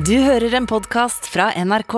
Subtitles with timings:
[0.00, 1.94] Du hører en podkast fra NRK.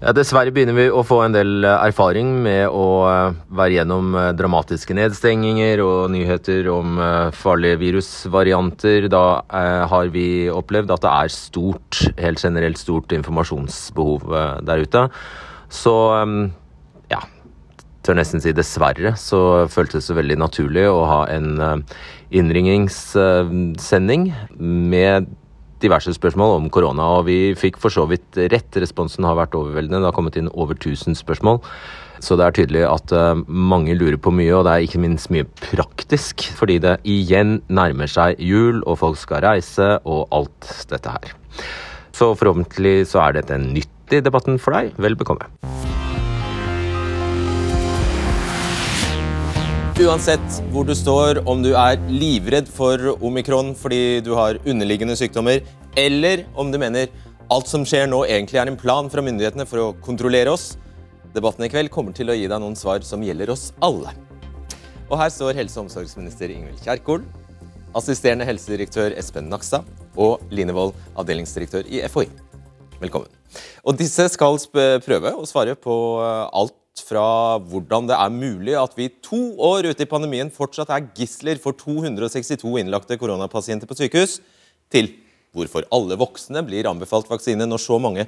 [0.00, 4.14] Ja, dessverre begynner vi å få en del eh, erfaring med å eh, være gjennom
[4.16, 6.96] eh, dramatiske nedstenginger og nyheter om
[7.36, 9.10] farlige virusvarianter.
[9.12, 9.42] Da
[9.90, 14.24] har vi opplevd at det er stort, helt generelt stort informasjonsbehov
[14.64, 15.04] der ute.
[15.68, 15.94] Så
[17.12, 17.20] ja,
[18.06, 21.84] tør nesten si dessverre, så føltes det veldig naturlig å ha en
[22.32, 24.30] innringingssending
[24.64, 25.34] med
[25.82, 28.78] diverse spørsmål om korona, og vi fikk for så vidt rett.
[28.80, 30.02] Responsen har vært overveldende.
[30.02, 31.60] Det har kommet inn over 1000 spørsmål.
[32.24, 35.32] Så det er tydelig at uh, mange lurer på mye, og det er ikke minst
[35.34, 36.46] mye praktisk.
[36.58, 41.36] Fordi det igjen nærmer seg jul, og folk skal reise, og alt dette her.
[42.14, 44.94] Så forhåpentlig så er dette en nyttig debatten for deg.
[45.02, 45.50] Vel bekomme.
[49.94, 55.60] Uansett hvor du står, om du er livredd for omikron fordi du har underliggende sykdommer,
[55.94, 57.12] eller om du mener
[57.54, 60.72] alt som skjer nå egentlig er en plan fra myndighetene for å kontrollere oss,
[61.30, 64.10] debatten i kveld kommer til å gi deg noen svar som gjelder oss alle.
[65.06, 67.22] Og her står helse- og omsorgsminister Ingvild Kjerkol,
[67.94, 69.86] assisterende helsedirektør Espen Nakstad
[70.18, 72.32] og Line Wold, avdelingsdirektør i FHI.
[72.98, 73.30] Velkommen.
[73.86, 74.58] Og disse skal
[75.06, 79.90] prøve å svare på eh, alt fra hvordan det er mulig at vi to år
[79.90, 84.38] ute i pandemien fortsatt er gisler for 262 innlagte koronapasienter på sykehus,
[84.92, 85.10] til
[85.54, 88.26] hvorfor alle voksne blir anbefalt vaksine når så mange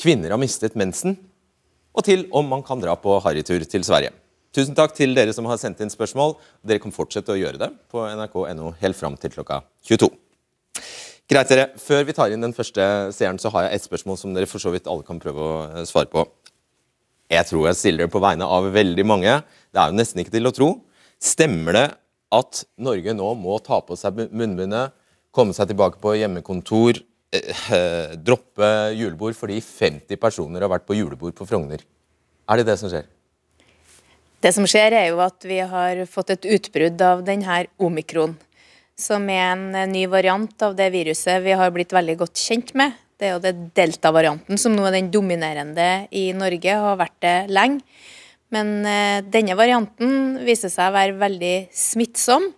[0.00, 1.16] kvinner har mistet mensen,
[1.92, 4.12] og til om man kan dra på harrytur til Sverige.
[4.52, 6.34] Tusen takk til dere som har sendt inn spørsmål.
[6.60, 10.10] Dere kan fortsette å gjøre det på nrk.no helt fram til klokka 22.
[11.32, 11.70] Greit, dere.
[11.80, 12.84] Før vi tar inn den første
[13.16, 15.84] seeren, så har jeg et spørsmål som dere for så vidt alle kan prøve å
[15.88, 16.26] svare på.
[17.32, 19.38] Jeg tror jeg stiller det på vegne av veldig mange.
[19.72, 20.68] Det er jo nesten ikke til å tro.
[21.22, 21.86] Stemmer det
[22.32, 24.92] at Norge nå må ta på seg munnbindet,
[25.32, 27.00] komme seg tilbake på hjemmekontor,
[27.32, 31.80] eh, droppe julebord fordi 50 personer har vært på julebord på Frogner?
[32.48, 33.08] Er det det som skjer?
[34.42, 38.34] Det som skjer, er jo at vi har fått et utbrudd av denne omikron,
[38.98, 42.92] som er en ny variant av det viruset vi har blitt veldig godt kjent med.
[43.22, 47.20] Det er jo det delta-varianten som nå er den dominerende i Norge, og har vært
[47.22, 47.84] det lenge.
[48.50, 52.48] Men eh, denne varianten viser seg å være veldig smittsom.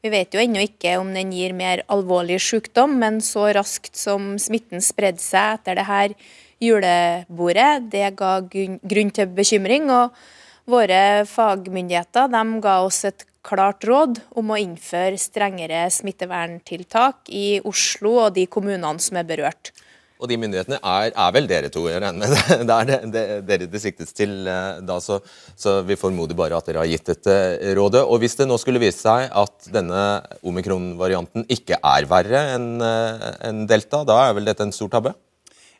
[0.00, 4.38] Vi vet jo ennå ikke om den gir mer alvorlig sykdom, men så raskt som
[4.40, 6.16] smitten spredde seg etter det her
[6.64, 9.92] julebordet, det ga grunn til bekymring.
[9.92, 10.16] og
[10.64, 18.22] Våre fagmyndigheter de ga oss et klart råd om å innføre strengere smitteverntiltak i Oslo
[18.22, 19.74] og de kommunene som er berørt.
[20.22, 22.34] Og de myndighetene er, er, vel dere to, jeg regner med.
[22.68, 25.18] Det er det, det, dere det siktes til eh, da, så,
[25.58, 27.34] så, vi formoder bare at dere har gitt dette
[27.76, 28.04] rådet.
[28.06, 30.04] Og hvis det nå skulle vise seg at denne
[30.46, 35.16] omikron-varianten ikke er verre enn eh, en delta, da er vel dette en stor tabbe?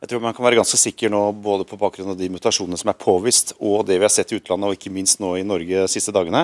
[0.05, 2.91] Jeg tror man kan være ganske sikker nå, både på bakgrunn av de mutasjonene som
[2.93, 5.87] er påvist, og det vi har sett i utlandet, og ikke minst nå i Norge
[5.87, 6.43] de siste dagene,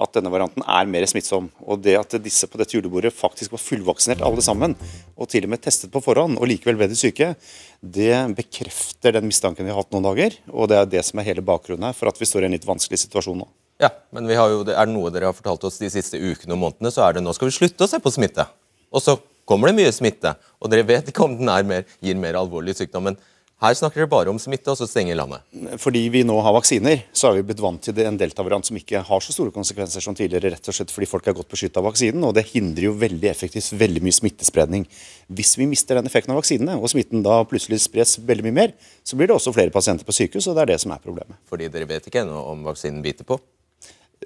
[0.00, 1.48] at denne varianten er mer smittsom.
[1.66, 4.76] Og det at disse på dette julebordet faktisk var fullvaksinert alle sammen,
[5.16, 7.32] og til og med testet på forhånd, og likevel ble de syke,
[7.80, 10.36] det bekrefter den mistanken vi har hatt noen dager.
[10.52, 12.56] Og det er det som er hele bakgrunnen her for at vi står i en
[12.56, 13.48] litt vanskelig situasjon nå.
[13.80, 16.92] Ja, men jo, er det noe dere har fortalt oss de siste ukene og månedene,
[16.92, 18.44] så er det nå skal vi slutte å se på smitte.
[18.92, 19.16] Og så
[19.48, 23.08] kommer det mye smitte, og dere vet ikke om den mer, gir mer alvorlig sykdom.
[23.08, 23.16] men
[23.60, 25.44] her snakker dere bare om smitte, og så stenger landet.
[25.82, 29.02] Fordi vi nå har vaksiner, så har vi blitt vant til en deltavariant som ikke
[29.04, 31.90] har så store konsekvenser som tidligere, rett og slett fordi folk er godt beskytta av
[31.90, 32.24] vaksinen.
[32.24, 34.88] Og det hindrer jo veldig effektivt veldig mye smittespredning.
[35.28, 38.76] Hvis vi mister den effekten av vaksinene, og smitten da plutselig spres veldig mye mer,
[39.04, 41.36] så blir det også flere pasienter på sykehus, og det er det som er problemet.
[41.52, 43.42] Fordi dere vet ikke ennå om vaksinen biter på?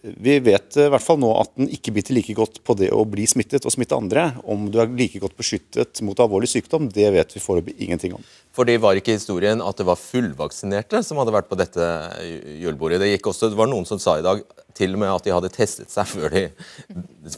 [0.04, 3.06] Vi vet i hvert fall nå at den ikke biter like godt på det å
[3.08, 4.26] bli smittet og smitte andre.
[4.44, 8.26] Om du er like godt beskyttet mot alvorlig sykdom, det vet vi foreløpig ingenting om.
[8.52, 11.88] For det var ikke historien at det var fullvaksinerte som hadde vært på dette
[12.60, 13.00] julebordet.
[13.00, 14.44] Det, også, det var noen som sa i dag
[14.76, 16.46] til og med at de hadde testet seg før de,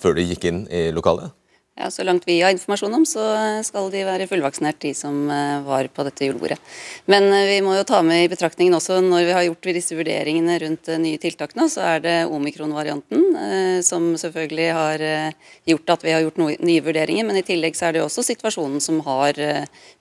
[0.00, 1.30] før de gikk inn i lokalet.
[1.78, 3.22] Ja, Så langt vi har informasjon om, så
[3.64, 6.56] skal de være fullvaksinert, de som eh, var på dette julebordet.
[7.04, 9.98] Men eh, vi må jo ta med i betraktningen også, når vi har gjort disse
[9.98, 13.26] vurderingene rundt eh, nye tiltakene, så er det omikron-varianten
[13.84, 15.02] som selvfølgelig har
[15.68, 17.26] gjort at vi har gjort nye vurderinger.
[17.28, 19.36] Men i tillegg så er det jo også situasjonen som har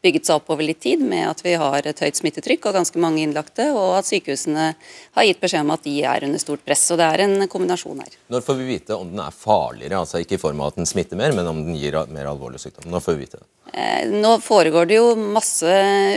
[0.05, 3.01] bygget seg opp over litt tid, med at vi har et høyt smittetrykk og ganske
[3.03, 4.69] mange innlagte, og at sykehusene
[5.17, 6.85] har gitt beskjed om at de er under stort press.
[6.87, 8.15] Så det er en kombinasjon her.
[8.31, 10.89] Når får vi vite om den er farligere, altså ikke i form av at den
[10.89, 12.89] smitter mer, men om den gir mer alvorlig sykdom?
[12.91, 13.49] Nå får vi vite det.
[13.73, 15.65] Eh, nå foregår det jo masse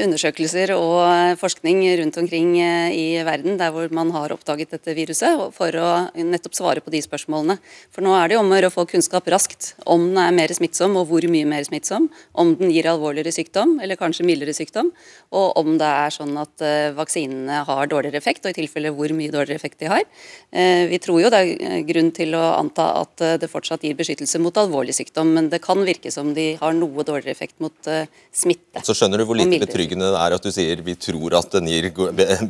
[0.05, 5.41] undersøkelser og forskning rundt omkring eh, i verden der hvor man har oppdaget dette viruset,
[5.56, 7.56] for å nettopp svare på de spørsmålene.
[7.95, 10.99] For nå er det jo om å få kunnskap raskt om den er mer smittsom
[11.00, 14.93] og hvor mye mer smittsom, om den gir alvorligere sykdom eller kanskje mildere sykdom,
[15.33, 19.17] og om det er sånn at eh, vaksinene har dårligere effekt, og i tilfelle hvor
[19.17, 20.05] mye dårligere effekt de har.
[20.89, 24.56] Vi tror jo det er grunn til å anta at det fortsatt gir beskyttelse mot
[24.61, 28.05] alvorlig sykdom, men det kan virke som de har noe dårligere effekt effekt mot uh,
[28.35, 28.82] smitte.
[28.85, 31.70] Så skjønner du hvor lite betryggende det er at du sier vi tror at den
[31.70, 31.88] gir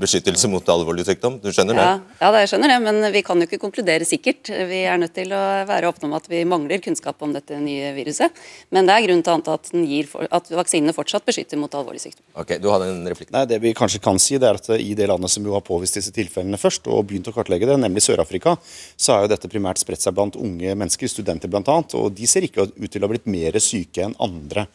[0.01, 1.39] beskyttelse mot alvorlig sykdom?
[1.43, 1.85] Du skjønner det?
[1.85, 4.49] Ja, ja, jeg skjønner det, men vi kan jo ikke konkludere sikkert.
[4.49, 7.93] Vi er nødt til å være åpne om at vi mangler kunnskap om dette nye
[7.97, 8.43] viruset.
[8.75, 9.73] Men det er grunn til å anta at,
[10.11, 12.25] for, at vaksinene fortsatt beskytter mot alvorlig sykdom.
[12.41, 13.33] Ok, du hadde en replikk.
[13.35, 15.65] Nei, Det vi kanskje kan si, det er at i det landet som jo har
[15.67, 18.57] påvist disse tilfellene først, og begynt å kartlegge det, nemlig Sør-Afrika,
[18.97, 21.79] så har jo dette primært spredt seg blant unge mennesker, studenter bl.a.
[21.99, 24.69] Og de ser ikke ut til å ha blitt mer syke enn andre.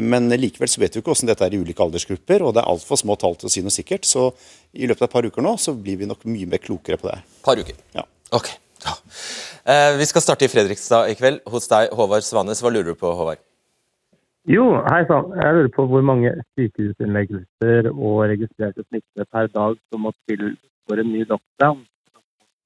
[0.00, 2.70] Men likevel så vet vi ikke hvordan dette er i ulike aldersgrupper, og det er
[2.70, 4.06] altfor små tall til å si noe sikkert.
[4.08, 4.30] Så
[4.72, 7.10] i løpet av et par uker nå så blir vi nok mye mer klokere på
[7.10, 7.28] det her.
[7.46, 7.78] Par uker?
[7.96, 8.06] Ja.
[8.36, 8.52] Ok.
[8.84, 8.96] Ja.
[9.64, 11.42] Eh, vi skal starte i Fredrikstad i kveld.
[11.50, 12.62] Hos deg, Håvard Svanes.
[12.62, 13.42] Hva lurer du på, Håvard?
[14.48, 15.28] Jo, hei sann.
[15.36, 20.54] Jeg lurer på hvor mange sykehusinnleggelser og registrerte smittede per dag som må til
[20.88, 21.82] for en ny lockdown.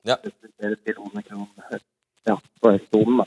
[0.07, 0.17] Ja.
[2.25, 3.27] Ja, på Østfolen, da.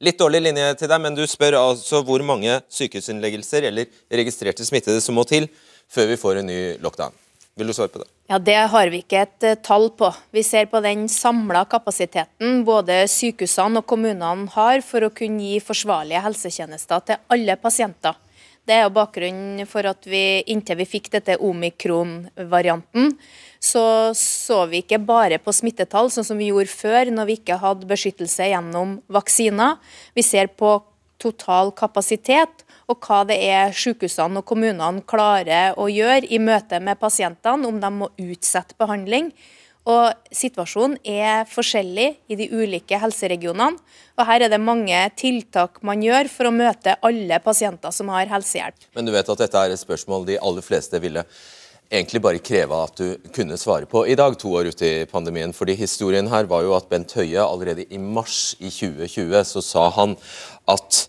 [0.00, 5.02] Litt dårlig linje til deg, men du spør altså hvor mange sykehusinnleggelser eller registrerte smittede
[5.04, 5.44] som må til
[5.92, 7.12] før vi får en ny lockdown.
[7.60, 8.06] Vil du svare på det?
[8.30, 10.08] Ja, Det har vi ikke et uh, tall på.
[10.32, 15.60] Vi ser på den samla kapasiteten både sykehusene og kommunene har for å kunne gi
[15.60, 18.16] forsvarlige helsetjenester til alle pasienter.
[18.70, 23.16] Det er jo bakgrunnen for at vi inntil vi fikk dette omikron-varianten,
[23.58, 23.82] så
[24.14, 27.88] så vi ikke bare på smittetall, sånn som vi gjorde før når vi ikke hadde
[27.90, 29.80] beskyttelse gjennom vaksiner.
[30.14, 30.76] Vi ser på
[31.18, 37.02] total kapasitet og hva det er sykehusene og kommunene klarer å gjøre i møte med
[37.02, 39.32] pasientene, om de må utsette behandling.
[39.90, 43.78] Og Situasjonen er forskjellig i de ulike helseregionene.
[44.18, 48.30] og Her er det mange tiltak man gjør for å møte alle pasienter som har
[48.30, 48.90] helsehjelp.
[48.94, 51.24] Men du vet at dette er et spørsmål de aller fleste ville
[51.90, 55.54] egentlig bare kreve at du kunne svare på i dag, to år ute i pandemien.
[55.56, 59.88] Fordi historien her var jo at Bent Høie allerede i mars i 2020 så sa
[59.98, 60.14] han
[60.70, 61.06] at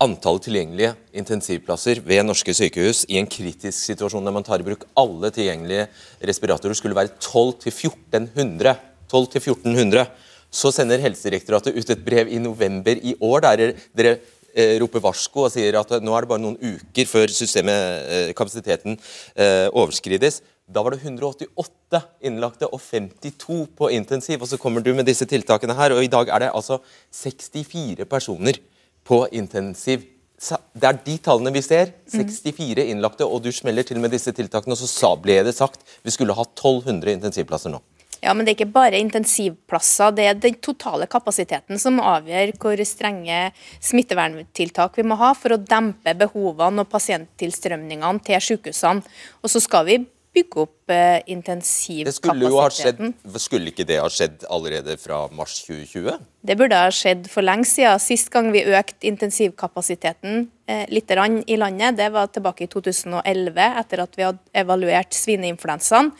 [0.00, 4.86] antallet tilgjengelige intensivplasser ved norske sykehus i en kritisk situasjon der man tar i bruk
[4.98, 5.88] alle tilgjengelige
[6.30, 8.76] respiratorer, skulle være 12-1400.
[9.10, 10.04] 12-1400.
[10.50, 14.16] Så sender Helsedirektoratet ut et brev i november i år der dere
[14.54, 18.32] eh, roper varsko og sier at nå er det bare noen uker før systemet, eh,
[18.38, 18.96] kapasiteten
[19.34, 20.40] eh, overskrides.
[20.70, 24.42] Da var det 188 innlagte og 52 på intensiv.
[24.42, 26.78] Og så kommer du med disse tiltakene her, og i dag er det altså
[27.22, 28.62] 64 personer
[29.06, 30.06] på intensiv.
[30.40, 31.92] Det er de tallene vi ser.
[32.12, 34.76] 64 innlagte, og du smeller til med disse tiltakene.
[34.76, 37.82] Og så ble det sagt vi skulle ha 1200 intensivplasser nå.
[38.20, 40.12] Ja, men det er ikke bare intensivplasser.
[40.12, 43.38] Det er den totale kapasiteten som avgjør hvor strenge
[43.80, 49.04] smitteverntiltak vi må ha for å dempe behovene og pasienttilstrømningene til sykehusene.
[49.40, 50.02] Og så skal vi
[50.34, 53.14] bygge opp eh, intensivkapasiteten.
[53.18, 56.20] Skulle, skulle ikke det ha skjedd allerede fra mars 2020?
[56.46, 58.00] Det burde ha skjedd for lenge siden.
[58.02, 64.04] Sist gang vi økte intensivkapasiteten eh, litt i landet, det var tilbake i 2011, etter
[64.06, 66.12] at vi hadde evaluert svineinfluensaen.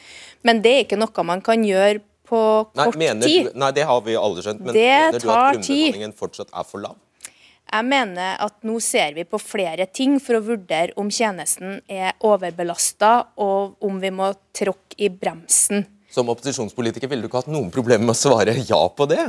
[0.43, 2.41] Men det er ikke noe man kan gjøre på
[2.75, 3.53] kort nei, mener, tid.
[3.59, 4.63] Nei, det har vi alle skjønt.
[4.65, 6.99] Men det mener du at grunnbemanningen fortsatt er for lav?
[7.71, 12.17] Jeg mener at nå ser vi på flere ting for å vurdere om tjenesten er
[12.27, 15.87] overbelasta, og om vi må tråkke i bremsen.
[16.11, 19.29] Som opposisjonspolitiker ville du ikke hatt noen problemer med å svare ja på det?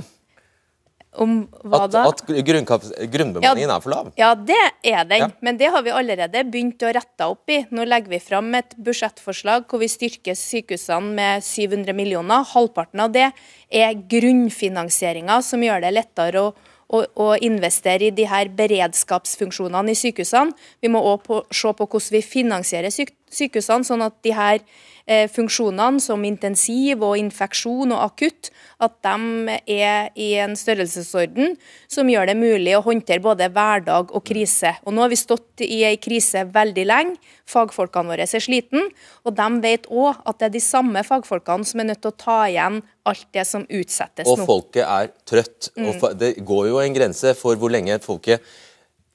[1.22, 1.34] Om
[1.68, 2.06] hva at, da?
[2.08, 4.10] At grunnbemanningen ja, er for lav?
[4.18, 5.26] Ja, det er den.
[5.26, 5.30] Ja.
[5.44, 7.60] Men det har vi allerede begynt å rette opp i.
[7.70, 12.48] Nå legger vi fram et budsjettforslag hvor vi styrker sykehusene med 700 millioner.
[12.54, 13.28] Halvparten av det
[13.68, 16.54] er grunnfinansieringa, som gjør det lettere å
[16.92, 20.56] å, å investere i de her beredskapsfunksjonene i sykehusene.
[20.84, 24.60] Vi må òg se på hvordan vi finansierer syk sykehusene, sånn at de her
[25.06, 31.56] eh, funksjonene som intensiv og infeksjon og akutt, at de er i en størrelsesorden
[31.92, 34.74] som gjør det mulig å håndtere både hverdag og krise.
[34.86, 37.20] Og Nå har vi stått i ei krise veldig lenge.
[37.52, 38.88] Fagfolkene våre er sliten,
[39.28, 42.20] og de vet òg at det er de samme fagfolkene som er nødt til å
[42.24, 44.46] ta igjen alt det som utsettes og nå.
[44.46, 45.72] Og folket er trøtt.
[45.76, 45.90] Mm.
[45.90, 48.46] Og det går jo en grense for hvor lenge folket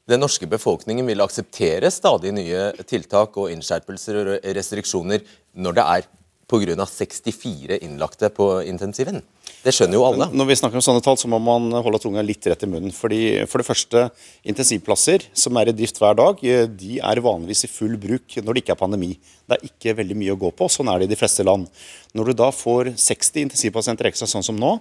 [0.06, 5.24] den norske befolkningen vil akseptere stadig nye tiltak og innskjerpelser og restriksjoner
[5.58, 6.06] når det er
[6.46, 6.86] pga.
[6.86, 9.18] 64 innlagte på intensiven.
[9.66, 10.28] Det skjønner jo alle.
[10.30, 12.94] Når vi snakker om sånne tall, så må man holde tunga litt rett i munnen.
[12.94, 14.04] Fordi For det første,
[14.46, 18.54] intensivplasser som er i drift hver dag, eh, de er vanligvis i full bruk når
[18.54, 19.10] det ikke er pandemi.
[19.46, 20.70] Det er ikke veldig mye å gå på.
[20.70, 21.66] Sånn er det i de fleste land.
[22.14, 24.78] Når du da får 60 intensivpasienter ekstra, sånn som nå,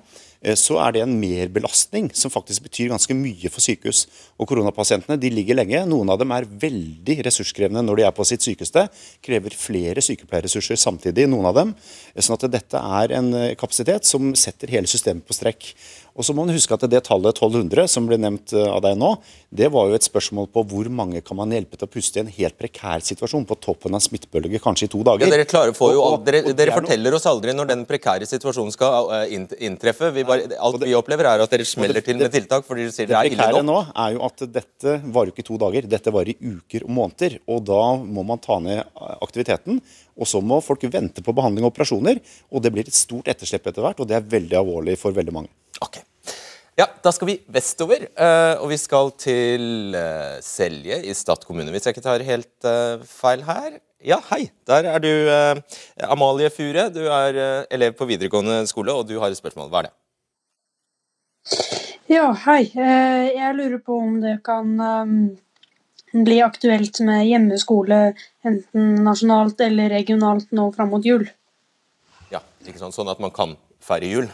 [0.54, 4.04] så er det en merbelastning som faktisk betyr ganske mye for sykehus.
[4.38, 5.82] Og Koronapasientene de ligger lenge.
[5.90, 8.86] Noen av dem er veldig ressurskrevende når de er på sitt sykeste.
[9.26, 11.74] Krever flere sykepleierressurser samtidig, noen av dem.
[12.14, 15.72] Sånn at dette er en eh, kapasitet som setter hele systemet på strekk.
[16.16, 18.96] Og så må man huske at Det tallet 1200 som ble nevnt eh, av deg
[19.00, 19.12] nå,
[19.56, 22.24] det var jo et spørsmål på hvor mange kan man hjelpe til å puste i
[22.24, 25.28] en helt prekær situasjon på toppen av smittebølge, kanskje i to dager.
[25.28, 28.28] Ja, dere, klarer, får jo, og, og, dere, dere forteller oss aldri når den prekære
[28.30, 30.12] situasjonen skal uh, inntreffe.
[30.16, 33.12] Vi bare, alt vi opplever, er at dere smeller til med tiltak fordi dere sier
[33.12, 33.44] det, er ille nok.
[33.44, 36.56] Det prekære nå er jo at dette varer jo ikke to dager, dette varer i
[36.56, 37.38] uker og måneder.
[37.52, 38.84] Og da må man ta ned
[39.20, 39.84] aktiviteten.
[40.16, 42.24] Og så må folk vente på behandling og operasjoner.
[42.52, 45.36] Og det blir et stort etterslep etter hvert, og det er veldig alvorlig for veldig
[45.36, 45.52] mange.
[45.82, 46.00] Ok.
[46.76, 51.72] Ja, Da skal vi vestover, uh, og vi skal til uh, Selje i Stad kommune.
[51.72, 53.78] Hvis jeg ikke tar helt uh, feil her.
[54.04, 54.50] Ja, hei.
[54.68, 55.10] Der er du
[56.04, 56.90] Amalie Fure.
[56.94, 59.72] Du er elev på videregående skole, og du har et spørsmål.
[59.72, 59.94] Hva er det?
[62.12, 62.68] Ja, hei.
[62.76, 64.78] Jeg lurer på om det kan
[66.14, 68.14] bli aktuelt med hjemmeskole
[68.46, 71.26] enten nasjonalt eller regionalt nå fram mot jul.
[72.30, 72.94] Ja, ikke sant?
[72.94, 74.30] Sånn at man kan feire jul?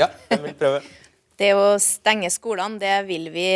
[0.00, 0.80] Ja, jeg vil prøve.
[1.40, 3.46] Det å stenge skolene det vil vi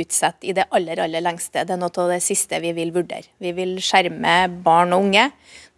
[0.00, 1.62] utsette i det aller aller lengste.
[1.62, 3.30] Det er noe av det siste vi vil vurdere.
[3.38, 4.32] Vi vil skjerme
[4.64, 5.28] barn og unge.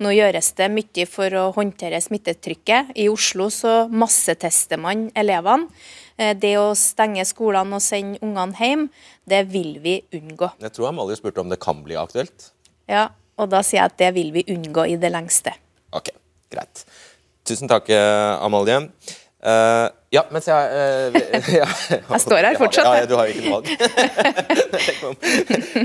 [0.00, 2.94] Nå gjøres det mye for å håndtere smittetrykket.
[2.96, 5.68] I Oslo så massetester man elevene.
[6.16, 8.88] Eh, det å stenge skolene og sende ungene hjem,
[9.28, 10.54] det vil vi unngå.
[10.64, 12.54] Jeg tror Amalie spurte om det kan bli aktuelt.
[12.88, 15.52] Ja, og da sier jeg at det vil vi unngå i det lengste.
[15.92, 16.08] Ok,
[16.52, 16.86] greit.
[17.44, 18.86] Tusen takk, eh, Amalie.
[19.40, 21.14] Uh, ja, mens jeg uh,
[21.62, 22.84] ja, Jeg står her fortsatt.
[22.84, 23.70] Ja, ja, du har jo ikke noe valg.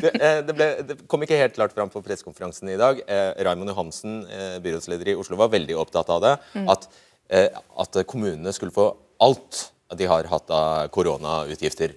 [0.04, 3.00] det, eh, det, ble, det, kom ikke helt klart fram på pressekonferansen i dag.
[3.08, 4.14] Uh, Raymond Johansen,
[4.66, 6.34] byrådsleder i Oslo, var veldig opptatt av det.
[6.58, 6.68] Mm.
[6.76, 6.82] At,
[7.32, 8.86] at, kommunene skulle få
[9.24, 9.54] alt
[9.96, 11.94] de har hatt av koronautgifter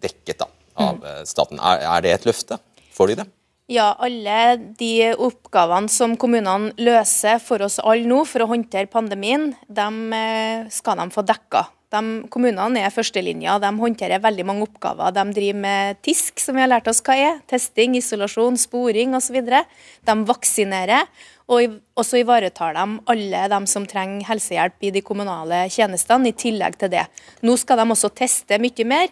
[0.00, 0.48] dekket da,
[0.80, 1.26] av mm.
[1.28, 1.60] staten.
[1.60, 2.56] Er, er det et løfte?
[2.96, 3.28] Får de det?
[3.66, 9.56] Ja, alle de oppgavene som kommunene løser for oss alle nå for å håndtere pandemien,
[9.66, 11.64] dem eh, skal de få dekka.
[11.90, 15.10] De, kommunene er førstelinja, de håndterer veldig mange oppgaver.
[15.14, 17.40] De driver med TISK, som vi har lært oss hva er.
[17.50, 19.40] Testing, isolasjon, sporing osv.
[19.42, 21.10] De vaksinerer,
[21.50, 26.78] og så ivaretar de alle de som trenger helsehjelp i de kommunale tjenestene, i tillegg
[26.78, 27.08] til det.
[27.42, 29.10] Nå skal de også teste mye mer.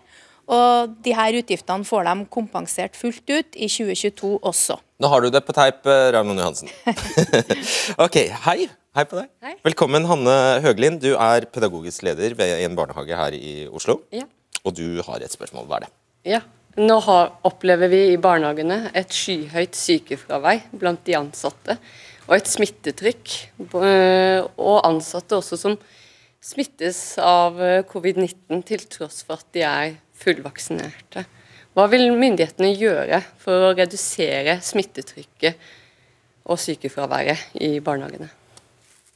[0.50, 4.76] Og de her utgiftene får de kompensert fullt ut i 2022 også.
[5.00, 6.72] Nå har du det på teip, eh, Raymond Johansen.
[8.04, 8.66] ok, hei.
[8.94, 9.30] Hei på deg.
[9.42, 9.56] Hei.
[9.64, 11.00] Velkommen, Hanne Høglind.
[11.02, 14.02] Du er pedagogisk leder ved en barnehage her i Oslo.
[14.14, 14.28] Ja.
[14.62, 15.66] Og du har et spørsmål.
[15.66, 15.90] Hva er det?
[16.36, 16.44] Ja.
[16.78, 21.78] Nå har, opplever vi i barnehagene et skyhøyt sykefravær blant de ansatte.
[22.28, 23.34] Og et smittetrykk.
[23.80, 25.76] Eh, og ansatte også som
[26.44, 31.24] smittes av eh, covid-19 til tross for at de er fullvaksinerte.
[31.74, 35.58] Hva vil myndighetene gjøre for å redusere smittetrykket
[36.44, 38.28] og sykefraværet i barnehagene?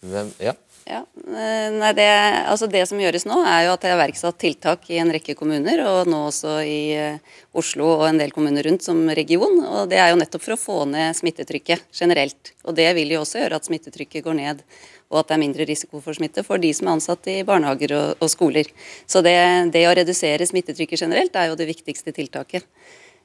[0.02, 0.54] Hvem, ja.
[0.88, 1.02] Ja,
[1.36, 2.06] eh, nei, det,
[2.48, 5.34] altså det, som gjøres nå, er jo at det er iverksatt tiltak i en rekke
[5.36, 9.58] kommuner, og nå også i eh, Oslo og en del kommuner rundt som region.
[9.66, 12.54] og Det er jo nettopp for å få ned smittetrykket generelt.
[12.64, 14.64] og Det vil jo også gjøre at smittetrykket går ned
[15.08, 17.94] og at det er mindre risiko for smitte for de som er ansatt i barnehager
[17.96, 18.68] og, og skoler.
[19.08, 19.36] Så det,
[19.72, 22.68] det, å redusere smittetrykket generelt er jo det viktigste tiltaket.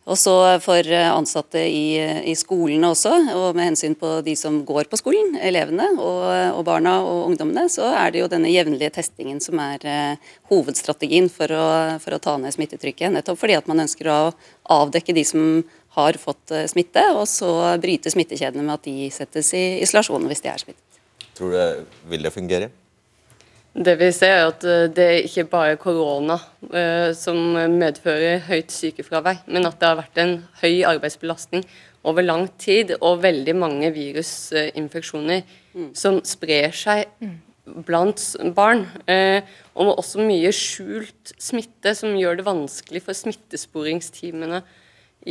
[0.03, 1.95] Og så for ansatte i,
[2.27, 6.25] i skolene også, og med hensyn på de som går på skolen, elevene og,
[6.57, 11.31] og barna og ungdommene, så er det jo denne jevnlige testingen som er uh, hovedstrategien
[11.31, 11.63] for å,
[12.03, 13.15] for å, ta ned smittetrykket.
[13.15, 14.19] Nettopp fordi at man ønsker å
[14.75, 15.63] avdekke de som
[15.95, 20.51] har fått smitte, og så bryte smittekjedene med at de settes i isolasjon hvis de
[20.51, 21.03] er smittet.
[21.37, 22.73] Tror du vil det fungere?
[23.73, 26.35] Det vi ser er at eh, det er ikke bare korona
[26.69, 27.39] uh, som
[27.73, 31.65] medfører høyt sykefravær, men at det har vært en høy arbeidsbelastning
[32.05, 35.41] over lang tid og veldig mange virusinfeksjoner
[35.73, 35.89] mm.
[35.97, 37.09] som sprer seg
[37.87, 38.21] blant
[38.53, 38.85] barn.
[39.09, 39.41] Uh,
[39.73, 44.61] og også mye skjult smitte som gjør det vanskelig for smittesporingsteamene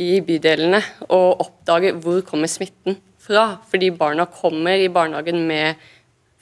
[0.03, 3.61] i bydelene å oppdage hvor kommer smitten fra.
[3.71, 5.79] Fordi barna kommer i barnehagen med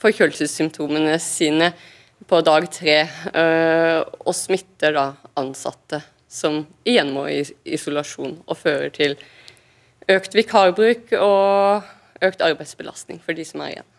[0.02, 1.72] forkjølelsessymptomene sine
[2.30, 2.98] på dag tre,
[3.34, 5.06] øh, og smitter da
[5.40, 7.42] ansatte, som igjen må i
[7.76, 9.18] isolasjon og fører til
[10.12, 11.88] økt vikarbruk og
[12.22, 13.90] økt arbeidsbelastning for de som er igjen.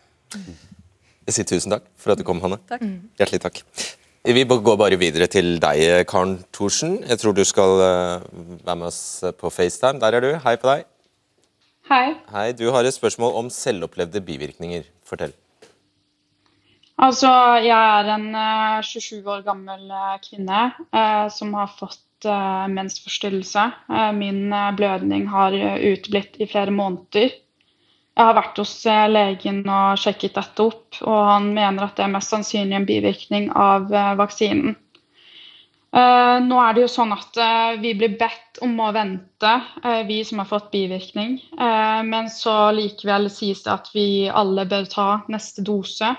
[1.27, 2.59] Jeg sier tusen takk for at du kom, Hanne.
[2.69, 2.81] Takk.
[3.19, 3.61] Hjertelig takk.
[4.23, 7.01] Vi går bare videre til deg, Karen Thorsen.
[7.03, 8.25] Jeg tror du skal eh,
[8.63, 9.01] være med oss
[9.39, 9.99] på FaceTime.
[9.99, 10.31] Der er du.
[10.45, 10.87] Hei på deg.
[11.91, 12.05] Hei.
[12.31, 14.87] Hei, Du har et spørsmål om selvopplevde bivirkninger.
[15.03, 15.35] Fortell.
[17.01, 17.29] Altså,
[17.65, 23.71] jeg er en uh, 27 år gammel uh, kvinne uh, som har fått eh, mensforstyrrelse.
[23.89, 27.33] Eh, min eh, blødning har eh, uteblitt i flere måneder.
[28.13, 32.05] Jeg har vært hos eh, legen og sjekket dette opp, og han mener at det
[32.05, 34.75] er mest sannsynlig en bivirkning av eh, vaksinen.
[35.93, 40.01] Eh, nå er det jo sånn at eh, vi blir bedt om å vente, eh,
[40.09, 41.39] vi som har fått bivirkning.
[41.53, 46.15] Eh, men så likevel sies det at vi alle bør ta neste dose.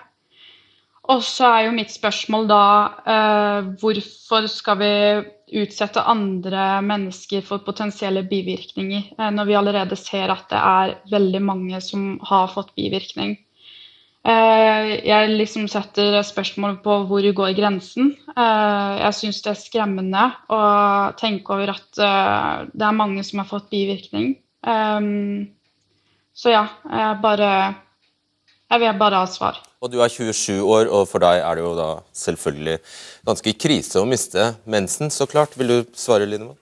[1.13, 2.65] Og så er jo mitt spørsmål da
[3.05, 4.93] eh, hvorfor skal vi
[5.61, 11.43] utsette andre mennesker for potensielle bivirkninger, eh, når vi allerede ser at det er veldig
[11.45, 13.37] mange som har fått bivirkning.
[14.25, 18.15] Eh, jeg liksom setter spørsmål på hvor går grensen.
[18.33, 20.61] Eh, jeg syns det er skremmende å
[21.21, 24.39] tenke over at eh, det er mange som har fått bivirkning.
[24.65, 25.51] Um,
[26.33, 27.51] så ja, jeg bare
[28.73, 29.61] Jeg vil bare ha svar.
[29.85, 32.79] Og Du er 27 år, og for deg er det jo da selvfølgelig
[33.29, 35.13] ganske krise å miste mensen.
[35.13, 35.57] Så klart.
[35.59, 36.57] Vil du svare, Linemann?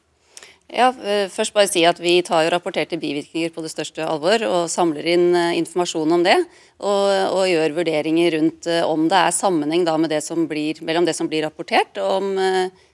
[0.73, 4.41] Ja, eh, først bare si at Vi tar jo rapporterte bivirkninger på det største alvor
[4.47, 6.39] og samler inn eh, informasjon om det.
[6.81, 10.81] Og, og gjør vurderinger rundt eh, om det er sammenheng da med det som blir,
[10.81, 12.33] mellom det som blir rapportert, og om,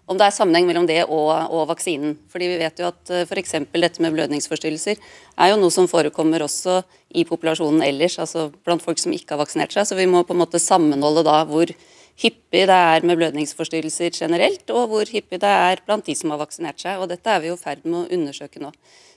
[0.09, 2.17] om det er sammenheng mellom det og, og vaksinen.
[2.33, 3.55] Fordi Vi vet jo at f.eks.
[3.73, 6.81] dette med blødningsforstyrrelser er jo noe som forekommer også
[7.17, 9.89] i populasjonen ellers, altså blant folk som ikke har vaksinert seg.
[9.89, 11.73] Så vi må på en måte sammenholde da hvor
[12.19, 16.41] hyppig det er med blødningsforstyrrelser generelt, og hvor hyppig det er blant de som har
[16.41, 16.99] vaksinert seg.
[16.99, 18.73] og Dette er vi jo i ferd med å undersøke nå.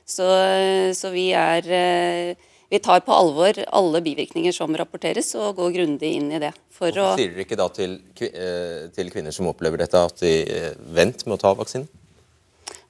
[0.05, 0.27] Så,
[0.97, 6.13] så vi, er, eh, vi tar på alvor alle bivirkninger som rapporteres, og går grundig
[6.15, 6.53] inn i det.
[6.71, 10.31] For å, Sier dere ikke da til, eh, til kvinner som opplever dette, at de
[10.39, 11.89] venter vent med å ta vaksinen?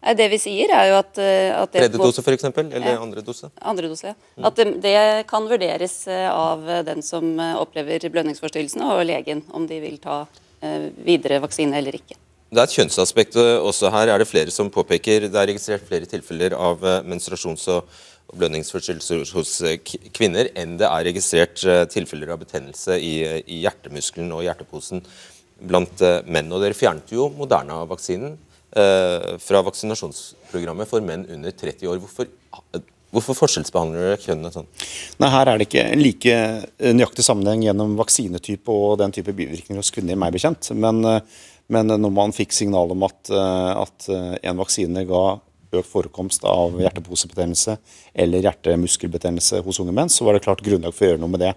[0.01, 3.25] Nei, det vi sier er jo at, eh, at det Tredje dose, f.eks., eller andre
[3.25, 3.49] dose?
[3.57, 4.15] Andre dose, ja.
[4.45, 4.95] At det, det
[5.29, 10.27] kan vurderes eh, av den som eh, opplever blødningsforstyrrelsene, og legen, om de vil ta
[10.61, 12.21] eh, videre vaksine eller ikke.
[12.51, 14.09] Det er et kjønnsaspekt eh, også her.
[14.11, 18.39] er det flere som påpeker Det er registrert flere tilfeller av eh, menstruasjons- og og
[18.39, 19.79] blødningsforstyrrelser hos eh,
[20.15, 25.03] kvinner enn det er registrert eh, tilfeller av betennelse i, i hjertemuskelen og hjerteposen
[25.67, 26.51] blant eh, menn.
[26.51, 28.37] Og dere fjernet jo Moderna-vaksinen
[28.79, 31.99] eh, fra vaksinasjonsprogrammet for menn under 30 år.
[32.01, 32.31] Hvorfor,
[33.11, 34.71] hvorfor forskjellsbehandler dere kjønnene sånn?
[35.19, 36.41] Nei, Her er det ikke en like
[36.79, 40.71] nøyaktig sammenheng gjennom vaksinetype og den type bivirkninger hos kvinner, meg bekjent.
[40.79, 41.03] Men,
[41.71, 45.25] men når man fikk signal om at, at en vaksine ga
[45.79, 47.77] økt forekomst av hjerteposebetennelse
[48.13, 51.43] eller hjertemuskelbetennelse hos unge menn, så var det klart grunnlag for å gjøre noe med
[51.45, 51.53] det.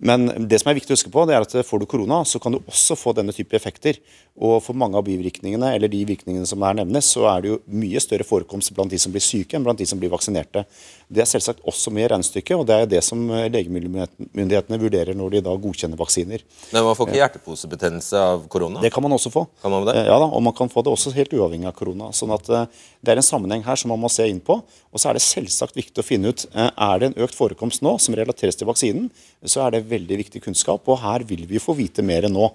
[0.00, 2.40] Men det som er viktig å huske på, det er at får du korona, så
[2.40, 3.98] kan du også få denne type effekter.
[4.40, 7.58] Og for mange av bivirkningene, eller de virkningene som her nevnes, så er det jo
[7.82, 10.64] mye større forekomst blant de som blir syke, enn blant de som blir vaksinerte.
[11.10, 15.36] Det er selvsagt også med i regnestykket, og det er det som legemiddelmyndighetene vurderer når
[15.36, 16.44] de da godkjenner vaksiner.
[16.72, 18.80] Men Man får ikke hjerteposebetennelse av korona?
[18.80, 19.44] Det kan man også få.
[19.62, 19.96] Kan man det?
[20.00, 22.08] Eh, Ja da, og man kan få det også helt uavhengig av korona.
[22.16, 22.64] Sånn at eh,
[23.00, 24.60] Det er en sammenheng her som man må se inn på.
[24.90, 27.84] Og så er det selvsagt viktig å finne ut eh, er det en økt forekomst
[27.84, 29.10] nå som relateres til vaksinen.
[29.44, 32.50] Så er det veldig viktig kunnskap, og her vil vi få vite mer nå.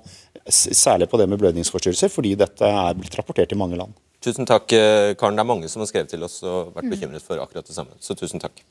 [0.45, 3.93] Særlig på det med blødningsforstyrrelser, fordi dette er blitt rapportert i mange land.
[4.25, 5.35] Tusen takk, eh, Karen.
[5.37, 7.93] Det er mange som har skrevet til oss og vært bekymret for akkurat det samme.
[8.01, 8.63] Så tusen takk.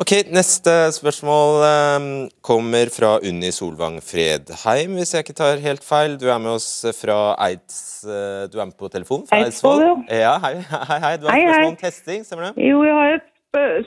[0.00, 2.04] Ok, Neste spørsmål eh,
[2.46, 6.14] kommer fra Unni Solvang Fredheim, hvis jeg ikke tar helt feil.
[6.16, 8.00] Du er med oss fra Eids...
[8.08, 10.06] eh, Du er med på telefon fra Eidsvoll, Eidsvoll?
[10.22, 11.12] Ja, hei, hei, hei.
[11.20, 12.64] Du har Hei, et spørsmål om testing, stemmer det?
[12.70, 13.28] Jo, jeg har et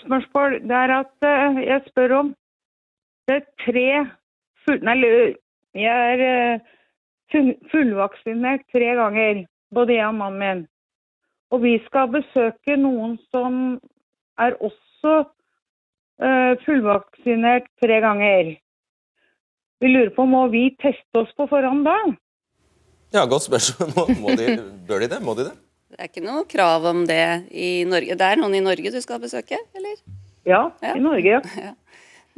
[0.05, 0.59] spørsmål.
[0.69, 1.29] Det er at
[1.65, 2.31] jeg spør om
[3.27, 3.87] det er tre
[4.65, 4.79] full...
[4.85, 4.97] Nei,
[5.73, 10.65] jeg er eh, fullvaksinert tre ganger, både jeg og mannen min.
[11.53, 13.77] Og vi skal besøke noen som
[14.41, 15.15] er også
[16.21, 18.53] eh, fullvaksinert tre ganger.
[19.83, 21.97] Vi lurer på, må vi teste oss på forhånd da?
[23.13, 23.93] Ja, Godt spørsmål.
[23.93, 24.57] Må, må de,
[24.87, 25.21] bør de det?
[25.21, 25.55] Må de det?
[25.93, 28.15] Det er ikke noe krav om det i Norge.
[28.17, 29.99] Det er noen i Norge du skal besøke, eller?
[30.49, 31.41] Ja, i Norge.
[31.59, 31.73] Ja.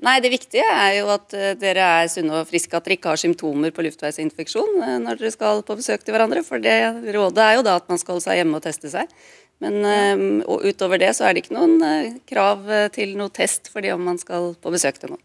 [0.04, 3.14] Nei, det viktige er jo at eh, dere er sunne og friske, at dere ikke
[3.14, 6.44] har symptomer på luftveisinfeksjon eh, når dere skal på besøk til hverandre.
[6.44, 6.76] For det
[7.16, 9.14] rådet er jo da at man skal holde seg hjemme og teste seg.
[9.64, 13.94] Men eh, og utover det så er det ikke noen krav til noe test fordi
[13.96, 15.24] om man skal på besøk til noen.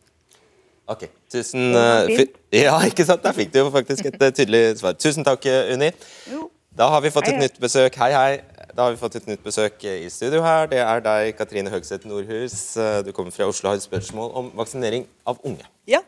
[0.91, 1.75] Ok, tusen
[2.55, 3.27] Ja, ikke sant?
[3.27, 4.95] Der fikk du jo faktisk et tydelig svar.
[4.99, 5.91] Tusen takk, Unni.
[6.79, 7.99] Da har vi fått et nytt besøk.
[7.99, 8.33] Hei, hei.
[8.77, 10.69] Da har vi fått et nytt besøk i studio her.
[10.71, 12.77] Det er deg, Katrine Høgseth Nordhus.
[12.79, 15.67] Eh, Du kommer fra Oslo og har et spørsmål om vaksinering av unge.
[15.89, 16.01] Ja.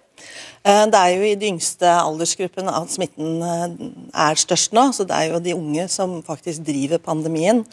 [0.64, 5.04] Eh, Det er jo i de yngste aldersgruppene at smitten eh, er størst nå, så
[5.04, 7.64] det er jo de unge som faktisk driver pandemien.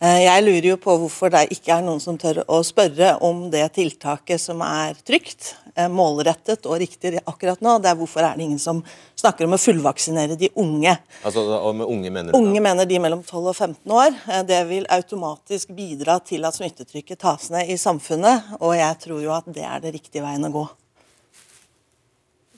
[0.00, 3.42] Eh, Jeg lurer jo på hvorfor det ikke er noen som tør å spørre om
[3.52, 7.74] det tiltaket som er trygt, eh, målrettet og riktig akkurat nå.
[7.84, 8.80] Det er hvorfor er det ingen som
[9.20, 10.96] snakker om å fullvaksinere de unge.
[11.22, 12.38] Altså, og med unge mener du da?
[12.40, 14.16] Unge mener de mellom 12 og 15 år.
[14.26, 19.20] Eh, Det vil automatisk bidra til at smittetrykket tas ned i samfunnet, og jeg tror
[19.22, 20.68] jo at det er det riktige veien å gå.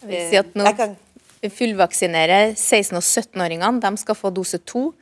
[0.02, 0.96] Jeg vil si at nå
[1.42, 3.80] Fullvaksinere 16- og 17-åringene.
[3.80, 4.92] De skal få dose to.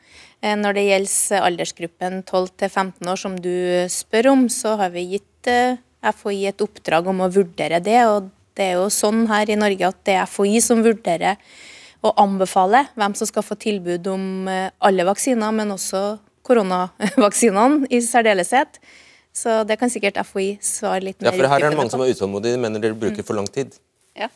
[0.42, 3.52] Eh, Når det gjelder aldersgruppen 12-15 år, som du
[3.92, 7.98] spør om, så har vi gitt eh, FHI et oppdrag om å vurdere det.
[8.08, 11.36] og Det er jo sånn her i Norge at det er FHI som vurderer
[12.00, 18.00] og anbefaler hvem som skal få tilbud om eh, alle vaksiner, men også koronavaksinene i
[18.04, 18.80] særdeleshet.
[19.36, 21.92] Så det kan sikkert FHI svare litt Ja, Eh, Ja, for her er det mange
[21.92, 23.76] som er utålmodige, mener dere bruker for lang tid.
[24.16, 24.28] Ja.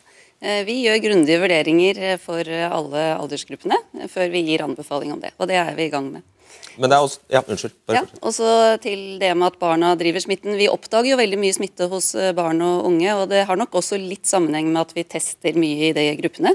[0.45, 5.23] Eh, Vi gjør grundige vurderinger eh, for eh, alle aldersgruppene før vi gir anbefaling om
[5.23, 5.33] det.
[5.39, 6.31] Og det er vi i gang med.
[6.75, 7.73] Men det er også Ja, unnskyld.
[7.95, 8.49] Ja, og så
[8.83, 10.57] til det med at barna driver smitten.
[10.59, 13.95] Vi oppdager jo veldig mye smitte hos barn og unge, og det har nok også
[14.01, 16.51] litt sammenheng med at vi tester mye i de gruppene.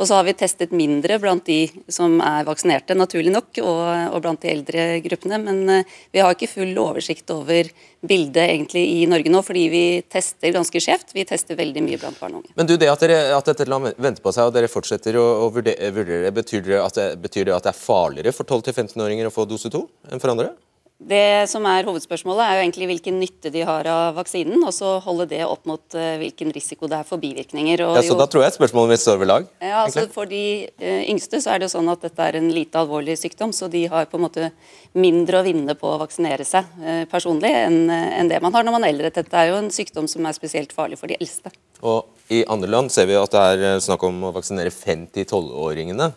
[0.00, 3.84] Og så har vi testet mindre blant de som er vaksinerte, naturlig nok, og,
[4.16, 5.42] og blant de eldre gruppene.
[5.44, 7.68] Men vi har ikke full oversikt over
[8.00, 11.14] bildet egentlig i Norge nå, fordi vi tester ganske skjevt.
[11.16, 12.54] Vi tester veldig mye blant barn og unge.
[12.58, 15.26] Men du, det at, dere, at dette lar venter på seg, og dere fortsetter å,
[15.46, 19.30] å vurdere, vurdere betyr, det at det, betyr det at det er farligere for 12-15-åringer
[19.30, 20.52] å få dose to enn for andre?
[20.98, 24.96] Det som er hovedspørsmålet er jo egentlig hvilken nytte de har av vaksinen, og så
[25.04, 27.84] holde det opp mot eh, hvilken risiko det er for bivirkninger.
[27.86, 29.46] Og Ja, så jo- Da tror jeg spørsmålet mitt står ved lag.
[29.62, 30.08] Ja, altså.
[30.10, 33.14] For de eh, yngste så er det jo sånn at dette er en lite alvorlig
[33.16, 34.50] sykdom, så de har på en måte
[34.94, 38.72] mindre å vinne på å vaksinere seg eh, personlig enn enn det man har når
[38.72, 39.12] man er eldre.
[39.14, 41.52] Dette er jo en sykdom som er spesielt farlig for de eldste.
[41.80, 46.10] Og I andre land ser vi at det er snakk om å vaksinere 5-12-åringene.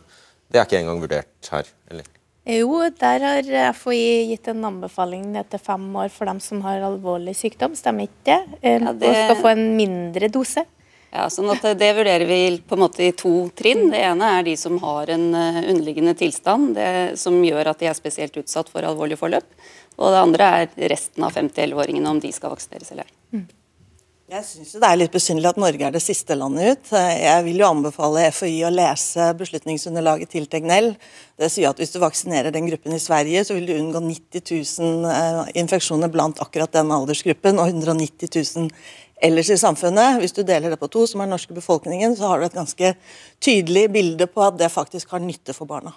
[0.52, 1.66] Det er ikke engang vurdert her.
[1.92, 2.04] eller?
[2.50, 6.82] Jo, der har FHI gitt en anbefaling ned til fem år for dem som har
[6.88, 7.76] alvorlig sykdom.
[7.78, 8.40] Stemmer ikke det?
[8.64, 10.66] Eh, Ja, det- Og skal få en mindre dose.
[11.14, 13.92] Ja, sånn at Det vurderer vi på en måte i to trinn.
[13.92, 17.86] Det ene er de som har en eh, underliggende tilstand det, som gjør at de
[17.86, 19.44] er spesielt utsatt for alvorlig forløp.
[20.00, 23.46] Og det andre er resten av 50-11-åringene, om de skal vaksineres eller ei.
[24.32, 26.92] Jeg syns det er litt besynderlig at Norge er det siste landet ut.
[26.96, 30.94] Jeg vil jo anbefale FHI å lese beslutningsunderlaget til Tegnell.
[31.36, 34.46] Det sier at hvis du vaksinerer den gruppen i Sverige, så vil du unngå 90
[34.80, 38.72] 000 eh, infeksjoner blant akkurat den aldersgruppen, og 190 000
[39.28, 40.22] ellers i samfunnet.
[40.24, 42.56] Hvis du deler det på to, som er den norske befolkningen, så har du et
[42.56, 42.94] ganske
[43.44, 45.92] tydelig bilde på at det faktisk har nytte for barna.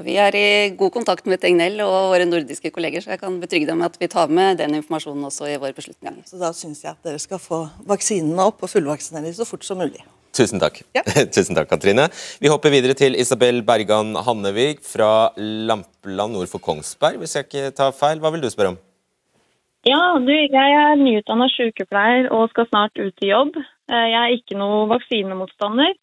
[0.00, 0.46] Vi er i
[0.78, 3.98] god kontakt med Tegnell og våre nordiske kolleger, så jeg kan betrygge dem med at
[4.00, 6.22] vi tar med den informasjonen også i våre beslutninger.
[6.28, 9.82] Så da syns jeg at dere skal få vaksinene opp og fullvaksinere så fort som
[9.82, 10.00] mulig.
[10.32, 10.80] Tusen takk.
[11.34, 12.06] Tusen takk, Katrine.
[12.40, 17.74] Vi hopper videre til Isabel Bergan Hannevig fra Lampeland nord for Kongsberg, hvis jeg ikke
[17.76, 18.22] tar feil.
[18.22, 18.80] Hva vil du spørre om?
[19.84, 23.56] Ja, du, jeg er nyutdanna sykepleier og skal snart ut i jobb.
[23.90, 25.96] Eh, Jeg er ikke noe vaksinemotstander,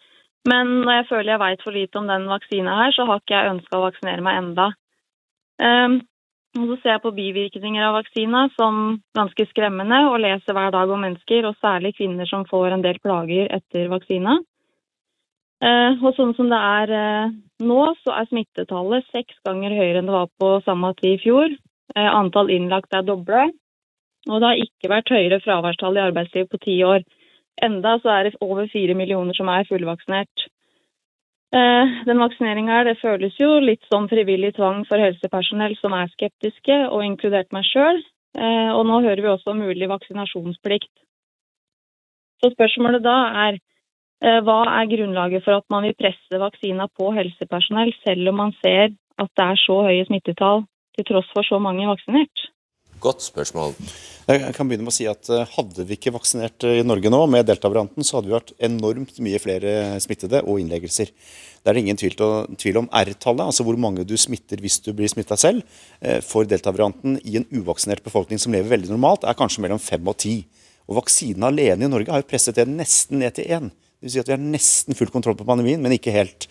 [0.49, 3.35] men når jeg føler jeg veit for lite om den vaksina her, så har ikke
[3.35, 4.69] jeg ønska å vaksinere meg enda.
[5.59, 5.99] Um,
[6.57, 10.89] og så ser jeg på bivirkninger av vaksina som ganske skremmende, og leser hver dag
[10.89, 14.39] om mennesker, og særlig kvinner som får en del plager etter vaksina.
[15.59, 17.31] Eh, og sånn som det er eh,
[17.67, 21.55] nå, så er smittetallet seks ganger høyere enn det var på samme tid i fjor.
[21.95, 23.49] Eh, antall innlagt er doble.
[24.29, 27.03] Og det har ikke vært høyere fraværstall i arbeidslivet på ti år.
[27.65, 30.47] Enda så er det over fire millioner som er fullvaksinert.
[31.49, 36.11] Eh, den vaksineringa her, det føles jo litt som frivillig tvang for helsepersonell som er
[36.13, 38.03] skeptiske, og inkludert meg sjøl.
[38.37, 40.91] Eh, og nå hører vi også om mulig vaksinasjonsplikt.
[42.39, 43.17] Så spørsmålet da
[43.47, 48.39] er eh, hva er grunnlaget for at man vil presse vaksina på helsepersonell, selv om
[48.45, 50.63] man ser at det er så høye smittetall
[50.95, 52.45] til tross for så mange vaksinert?
[52.99, 53.75] Godt spørsmål.
[54.27, 57.11] Jeg kan begynne med å si at eh, Hadde vi ikke vaksinert eh, i Norge
[57.11, 59.71] nå med delta-varianten, så hadde vi vært enormt mye flere
[60.03, 61.13] smittede og innleggelser.
[61.63, 65.37] Det er ingen tvil, om R-tallet, altså hvor mange du smitter hvis du blir smitta
[65.39, 65.63] selv,
[66.03, 70.03] eh, for delta-varianten i en uvaksinert befolkning som lever veldig normalt, er kanskje mellom fem
[70.03, 70.41] og ti.
[70.89, 73.71] Og Vaksinen alene i Norge har jo presset det nesten ned til én.
[73.99, 76.45] Det vil si at vi har nesten full kontroll på pandemien, men ikke helt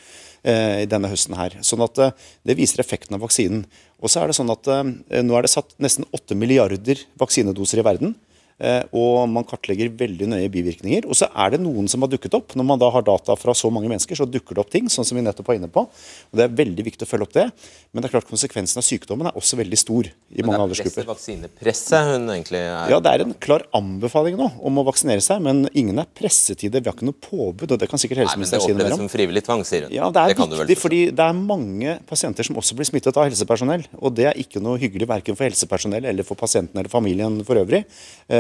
[0.45, 1.57] eh, denne høsten her.
[1.65, 3.63] Sånn at eh, Det viser effekten av vaksinen.
[3.99, 7.83] Og så er det sånn at eh, Nå er det satt nesten 8 milliarder vaksinedoser
[7.83, 8.15] i verden.
[8.59, 11.07] Eh, og man kartlegger veldig nøye bivirkninger.
[11.07, 12.57] Og så er det noen som har dukket opp.
[12.59, 15.07] Når man da har data fra så mange mennesker, så dukker det opp ting, sånn
[15.07, 15.85] som vi nettopp var inne på.
[15.87, 17.47] Og Det er veldig viktig å følge opp det.
[17.93, 21.07] Men det er klart konsekvensen av sykdommen er også veldig stor i mange aldersgrupper.
[21.09, 25.41] vaksinepresset hun egentlig er Ja, det er en klar anbefaling nå om å vaksinere seg,
[25.45, 26.83] men ingen er presset i det.
[26.83, 29.05] Vi har ikke noe påbud, og det kan sikkert det helseministeren si noe mer om.
[29.05, 29.95] som frivillig tvang, sier hun.
[29.95, 32.91] Ja, det er kan du vel viktig, fordi det er mange pasienter som også blir
[32.91, 33.87] smittet av helsepersonell.
[34.03, 37.63] Og det er ikke noe hyggelig verken for helsepersonell eller for pasienten eller familien for
[37.63, 37.85] øvrig.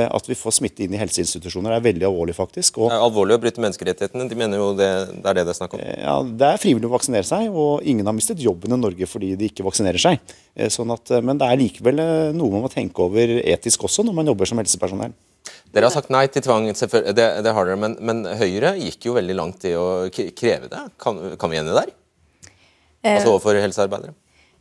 [0.08, 1.76] Eh, At vi får smitte inn i helseinstitusjoner.
[1.76, 2.80] Det er veldig alvorlig, faktisk.
[2.80, 4.28] Og Det er alvorlig å bryte menneskerettighetene.
[4.32, 5.84] De mener jo det, det er det det er snakk om.
[5.84, 9.34] ja, det er frivillig å vaksinere seg, og ingen har mistet jobben i Norge fordi
[9.38, 10.18] de ikke vaksinerer seg.
[10.56, 13.84] Eh, Sånn at, eh, men det er likevel eh, noe man må tenke over etisk
[13.88, 15.14] også når man jobber som helsepersonell.
[15.72, 19.16] Dere har sagt nei til tvang, det, det har dere, men, men Høyre gikk jo
[19.16, 20.80] veldig langt i å kreve det.
[21.00, 21.92] Kan, kan vi det der?
[23.02, 24.14] Eh, Altså overfor helsearbeidere?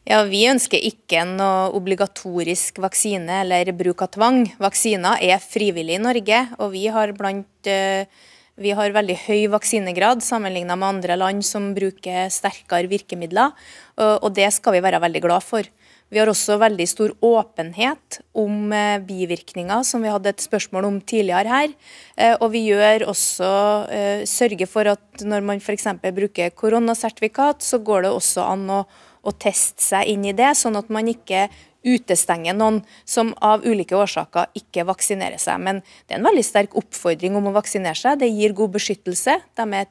[0.08, 4.46] Ja, Vi ønsker ikke noe obligatorisk vaksine eller bruk av tvang.
[4.56, 8.08] Vaksiner er frivillig i Norge, og vi har, blant, eh,
[8.56, 13.52] vi har veldig høy vaksinegrad sammenlignet med andre land som bruker sterkere virkemidler,
[13.98, 15.64] og det skal vi være veldig glad for.
[16.10, 21.02] Vi har også veldig stor åpenhet om eh, bivirkninger, som vi hadde et spørsmål om
[21.02, 21.74] tidligere her.
[22.16, 23.50] Eh, Og vi gjør også
[24.24, 25.84] sørger for at når man f.eks.
[26.00, 28.86] bruker koronasertifikat, så går det også an å,
[29.28, 31.48] å teste seg inn i det, sånn at man ikke
[31.88, 35.62] utestenger noen som av ulike årsaker ikke vaksinerer seg.
[35.64, 38.20] Men det er en veldig sterk oppfordring om å vaksinere seg.
[38.22, 39.38] Det gir god beskyttelse.
[39.60, 39.88] De er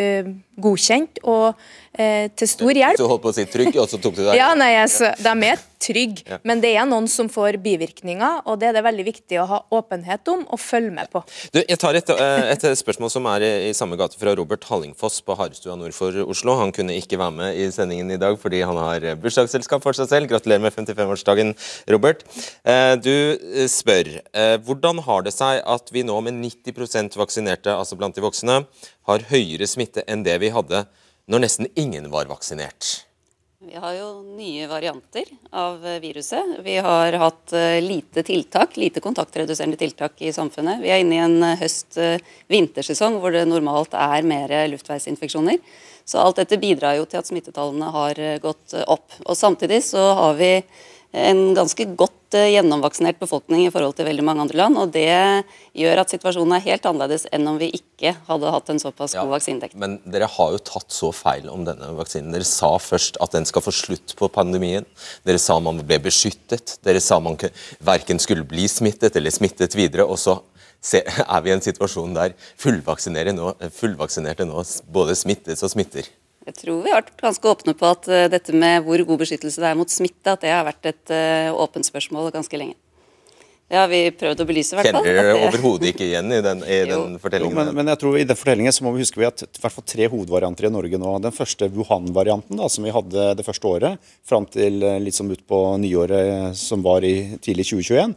[0.00, 1.54] eh, godkjent og
[1.98, 2.98] eh, til stor hjelp.
[2.98, 5.34] Du holdt på å si trygg, og så tok du deg Ja, nei, altså, De
[5.50, 6.38] er trygge, Ja.
[6.48, 9.58] men det er noen som får bivirkninger, og det er det veldig viktig å ha
[9.76, 11.20] åpenhet om og følge med på.
[11.52, 14.64] Du, jeg tar et, eh, et spørsmål som er i, i samme gate fra Robert
[14.64, 16.56] Hallingfoss på Harestua nord for Oslo.
[16.62, 19.92] Han kunne ikke være med i sendingen i dag fordi han har eh, bursdagsselskap for
[19.92, 20.30] seg selv.
[20.32, 21.52] Gratulerer med 55-årsdagen,
[21.92, 22.24] Robert.
[22.64, 27.74] Eh, Du eh, spør eh, hvordan har det seg at vi nå med 90% vaksinerte,
[27.76, 28.62] altså blant de voksne,
[29.04, 30.84] har høyere smitte enn det vi hadde
[31.30, 33.04] når nesten ingen var vaksinert?
[33.64, 35.24] Vi har jo nye varianter
[35.56, 36.58] av eh, viruset.
[36.66, 40.82] Vi har hatt eh, lite tiltak, lite kontaktreduserende tiltak i samfunnet.
[40.84, 45.62] Vi er inne i en eh, høst-vintersesong hvor det normalt er mer luftveisinfeksjoner.
[46.04, 49.16] Så alt dette bidrar jo til at smittetallene har eh, gått eh, opp.
[49.24, 50.50] Og samtidig så har vi
[51.14, 54.78] en ganske godt gjennomvaksinert befolkning i forhold til veldig mange andre land.
[54.80, 55.08] Og det
[55.76, 59.32] gjør at situasjonen er helt annerledes enn om vi ikke hadde hatt en såpass god
[59.32, 59.80] vaksinedekning.
[59.82, 62.32] Men dere har jo tatt så feil om denne vaksinen.
[62.34, 64.88] Dere sa først at den skal få slutt på pandemien.
[65.26, 66.78] Dere sa man ble beskyttet.
[66.84, 67.38] Dere sa man
[67.84, 70.08] verken skulle bli smittet eller smittet videre.
[70.08, 70.40] Og så
[70.84, 76.10] se, er vi i en situasjon der fullvaksinerte nå, fullvaksinerte nå både smittes og smitter.
[76.44, 79.62] Jeg tror vi har vært ganske åpne på at eh, dette med hvor god beskyttelse
[79.62, 82.76] det er mot smitte, at det har vært et eh, åpent spørsmål ganske lenge.
[83.64, 85.06] Det har vi prøvd å belyse, i hvert fall.
[85.06, 87.56] Kjenner dere det- overhodet ikke igjen i den, i den Jo, fortellingen?
[87.56, 89.72] men, men jeg tror i den fortellingen så må vi huske vi hatt i hvert
[89.78, 91.14] fall tre hovedvarianter i Norge nå.
[91.24, 95.32] Den første Wuhan-varianten da, som vi hadde det første året, fram til eh, litt som
[95.32, 98.12] ut på nyåret som var i tidlig 2021,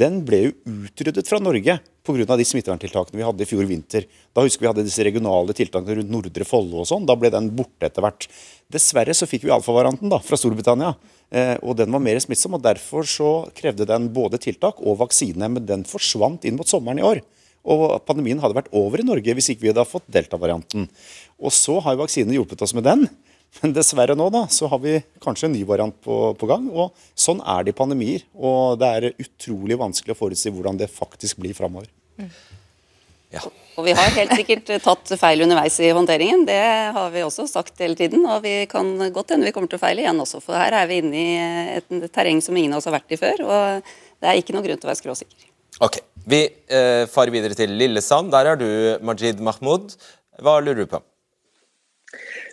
[0.00, 0.56] den ble jo
[0.88, 2.36] utryddet fra Norge pga.
[2.38, 4.06] de smitteverntiltakene vi hadde i fjor vinter.
[4.32, 7.06] Da husker vi hadde disse regionale tiltakene rundt Nordre Follo og sånn.
[7.08, 8.28] Da ble den borte etter hvert.
[8.72, 10.94] Dessverre så fikk vi alfavarianten da, fra Storbritannia.
[11.30, 15.50] Eh, og den var mer smittsom, og derfor så krevde den både tiltak og vaksine.
[15.50, 17.22] Men den forsvant inn mot sommeren i år.
[17.66, 20.86] Og pandemien hadde vært over i Norge hvis ikke vi hadde fått delta-varianten.
[21.42, 23.08] Og så har jo vaksinen hjulpet oss med den.
[23.62, 26.66] Men dessverre nå da, så har vi kanskje en ny variant på, på gang.
[26.72, 28.26] Og sånn er det i pandemier.
[28.36, 31.88] Og det er utrolig vanskelig å forutsi hvordan det faktisk blir framover.
[33.76, 36.46] Og vi har helt sikkert eh, tatt feil underveis i håndteringen.
[36.48, 36.60] Det
[36.96, 38.24] har vi også sagt hele tiden.
[38.24, 40.88] Og vi kan godt hende vi kommer til å feile igjen også, for her er
[40.90, 41.34] vi inne i
[41.80, 43.44] et terreng som ingen av oss har vært i før.
[43.44, 43.90] Og
[44.22, 45.50] det er ikke noen grunn til å være skråsikker.
[45.84, 46.40] Ok, Vi
[46.72, 48.32] eh, farer videre til Lillesand.
[48.32, 48.68] Der er du,
[49.04, 49.92] Majid Mahmoud.
[50.40, 51.02] Hva lurer du på?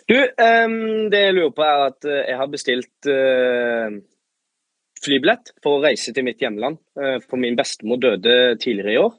[0.04, 3.94] Du, um, det jeg lurer på er at eh, jeg har bestilt uh,
[5.00, 6.76] flybillett for å reise til mitt hjemland.
[6.98, 9.14] Uh, for min bestemor døde tidligere i år.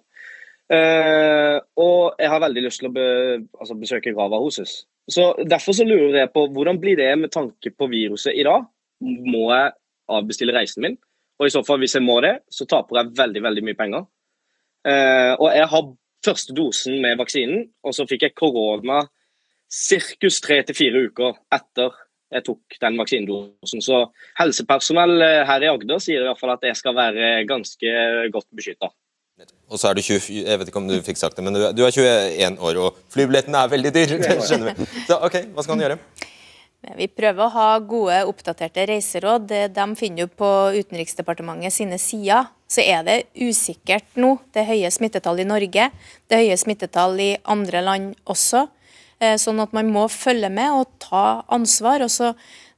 [0.69, 3.07] Uh, og jeg har veldig lyst til å be,
[3.57, 4.75] altså besøke grava hennes.
[5.09, 8.69] Så Derfor så lurer jeg på hvordan blir det med tanke på viruset i dag?
[9.01, 9.73] Må jeg
[10.13, 11.01] avbestille reisen min?
[11.41, 14.05] Og i så fall, hvis jeg må det, så taper jeg veldig veldig mye penger.
[14.85, 15.89] Og jeg har
[16.25, 19.01] første dosen med vaksinen, og så fikk jeg korona
[19.69, 20.30] ca.
[20.47, 21.93] tre til fire uker etter
[22.36, 23.82] jeg tok den vaksinedosen.
[23.86, 23.99] Så
[24.39, 27.95] helsepersonell eh, her i Agder sier i hvert fall at jeg skal være ganske
[28.34, 28.89] godt beskytta.
[29.69, 31.62] Og så er du 20, jeg vet ikke om du fikk sagt det, men du,
[31.67, 34.13] er- er 21 år, og flybilletten er veldig dyr.
[34.21, 34.88] det skjønner vi.
[35.10, 35.97] Så ok, hva skal man gjøre?
[36.95, 39.49] Vi prøver å ha gode, oppdaterte reiseråd.
[39.73, 42.51] De finner du på Utenriksdepartementet sine sider.
[42.69, 44.36] Så er det usikkert nå.
[44.54, 45.89] Det er høye smittetall i Norge.
[46.30, 48.67] Det er høye smittetall i andre land også.
[49.23, 52.04] Eh, Sånn at man må følge med og ta ansvar.
[52.06, 52.34] Og så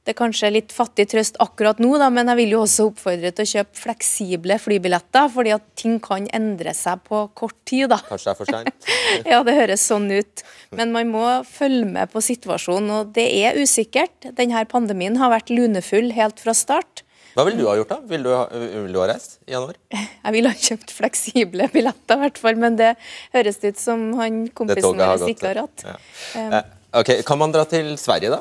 [0.08, 3.28] det er kanskje litt fattig trøst akkurat nå, da, men jeg vil jo også oppfordre
[3.36, 7.90] til å kjøpe fleksible flybilletter, fordi at ting kan endre seg på kort tid.
[7.92, 7.98] da.
[8.08, 8.88] Kanskje det er for seint?
[9.28, 10.46] Ja, det høres sånn ut.
[10.72, 14.30] Men man må følge med på situasjonen, og det er usikkert.
[14.38, 17.04] Denne pandemien har vært lunefull helt fra start.
[17.38, 18.00] Hva ville du ha gjort, da?
[18.10, 19.76] Ville du ha, ville du ha reist i januar?
[20.24, 22.88] Jeg ville ha kjøpt fleksible billetter, i hvert fall, men det
[23.36, 25.84] høres ut som han kompisen vår ikke har hatt.
[25.86, 25.94] ja.
[26.34, 26.56] Um,
[26.98, 28.40] ok, Kan man dra til Sverige, da?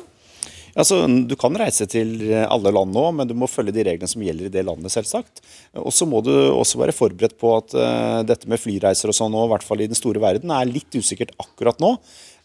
[0.78, 4.22] Altså, Du kan reise til alle land nå, men du må følge de reglene som
[4.22, 4.94] gjelder i det landet.
[4.94, 5.42] selvsagt.
[5.74, 9.34] Og så må du også være forberedt på at uh, dette med flyreiser og sånn
[9.34, 11.98] nå, i hvert fall i den store verden, er litt usikkert akkurat nå.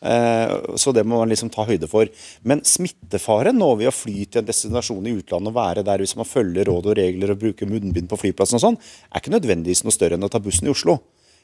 [0.03, 2.11] Eh, så det må man liksom ta høyde for.
[2.49, 6.17] Men smittefaren nå ved å fly til en destinasjon i utlandet og være der hvis
[6.19, 9.85] man følger råd og regler og bruker munnbind på flyplassen og sånn, er ikke nødvendigvis
[9.87, 10.99] noe større enn å ta bussen i Oslo.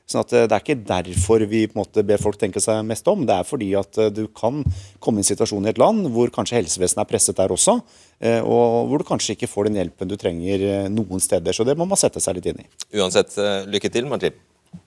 [0.08, 2.80] Sånn at eh, Det er ikke derfor vi på en måte ber folk tenke seg
[2.88, 3.26] mest om.
[3.28, 4.62] Det er fordi at eh, du kan
[5.04, 7.78] komme i en situasjon i et land hvor kanskje helsevesenet er presset der også,
[8.24, 11.52] eh, og hvor du kanskje ikke får den hjelpen du trenger noen steder.
[11.52, 12.70] Så det må man sette seg litt inn i.
[12.96, 13.36] Uansett,
[13.68, 14.36] lykke til, Martin.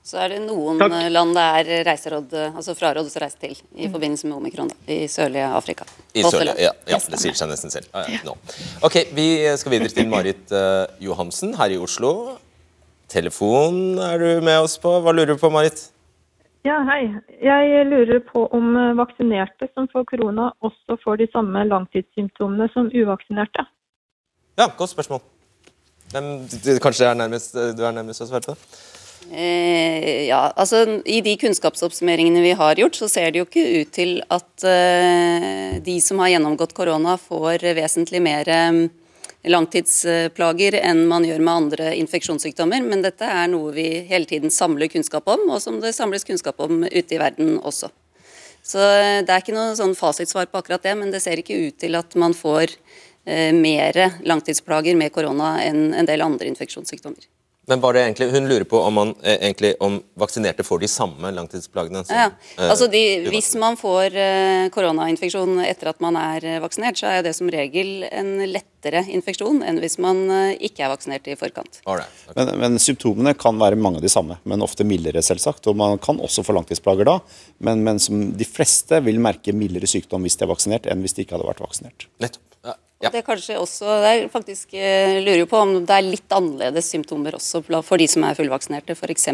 [0.05, 0.93] Så er det noen Takk.
[1.09, 4.69] land det er reiseråd, altså frarådes å reise til i forbindelse med omikron.
[4.69, 5.87] Da, I sørlige Afrika.
[6.13, 7.89] I Sørlige, ja, ja, det sier seg nesten selv.
[7.93, 8.35] Ja, ja, nå.
[8.85, 12.13] Ok, Vi skal videre til Marit uh, Johansen her i Oslo.
[13.11, 14.93] Telefon er du med oss på.
[15.03, 15.89] Hva lurer du på, Marit?
[16.63, 17.01] Ja, hei.
[17.41, 22.91] Jeg lurer på om eh, vaksinerte som får korona, også får de samme langtidssymptomene som
[22.93, 23.65] uvaksinerte.
[24.59, 25.23] Ja, godt spørsmål.
[26.11, 28.81] Hvem, du, kanskje er nærmest, du er nærmest å svare på det?
[29.31, 33.93] Eh, ja, altså I de kunnskapsoppsummeringene vi har gjort, så ser det jo ikke ut
[33.95, 38.81] til at eh, de som har gjennomgått korona, får vesentlig mer eh,
[39.49, 42.83] langtidsplager enn man gjør med andre infeksjonssykdommer.
[42.85, 46.61] Men dette er noe vi hele tiden samler kunnskap om, og som det samles kunnskap
[46.61, 47.89] om ute i verden også.
[48.61, 51.57] Så eh, det er ikke noe sånn fasitsvar på akkurat det, men det ser ikke
[51.67, 52.75] ut til at man får
[53.25, 57.25] eh, mer langtidsplager med korona enn en del andre infeksjonssykdommer.
[57.71, 60.87] Men var det egentlig, Hun lurer på om, man, eh, egentlig, om vaksinerte får de
[60.91, 62.03] samme langtidsplagene.
[62.03, 62.25] som, Ja,
[62.57, 63.29] eh, altså de.
[63.31, 67.47] Hvis man får eh, koronainfeksjon etter at man er eh, vaksinert, så er det som
[67.47, 71.79] regel en lettere infeksjon enn hvis man eh, ikke er vaksinert i forkant.
[72.35, 75.71] Men, men symptomene kan være mange av de samme, men ofte mildere, selvsagt.
[75.71, 77.19] Og man kan også få langtidsplager da,
[77.63, 81.15] men, men som de fleste vil merke mildere sykdom hvis de er vaksinert, enn hvis
[81.15, 82.09] de ikke hadde vært vaksinert.
[83.01, 86.05] Og det er kanskje også, det er faktisk, eh, lurer jo på om det er
[86.05, 88.93] litt annerledes symptomer også for de som er fullvaksinerte.
[88.93, 89.27] F.eks.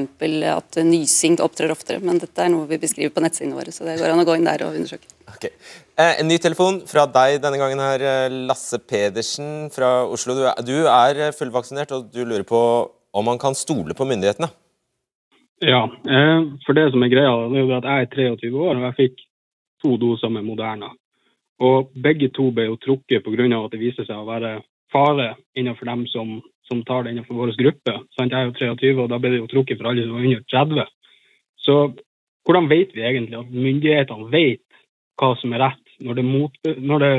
[0.54, 2.00] at nysing opptrer oftere.
[2.00, 4.38] Men dette er noe vi beskriver på nettsidene våre, så det går an å gå
[4.40, 5.12] inn der og undersøke.
[5.98, 10.38] Eh, en ny telefon fra deg denne gangen her, eh, Lasse Pedersen fra Oslo.
[10.38, 12.62] Du er, du er eh, fullvaksinert, og du lurer på
[13.18, 14.50] om man kan stole på myndighetene.
[15.66, 18.76] Ja, eh, for det som er greia, det er jo at jeg er 23 år
[18.78, 19.24] og jeg fikk
[19.82, 20.92] to doser med Moderna.
[21.64, 23.48] Og begge to ble jo trukket pga.
[23.66, 24.62] at det viser seg å være
[24.94, 27.96] fare innenfor dem som, som tar det innenfor vår gruppe.
[28.18, 28.32] Sant?
[28.32, 30.44] Jeg er jo 23, og da ble det jo trukket for alle som var under
[30.54, 30.94] 30.
[31.58, 31.78] Så
[32.46, 34.64] hvordan vet vi egentlig at myndighetene vet
[35.18, 37.14] hva som er rett, når det, mot, når det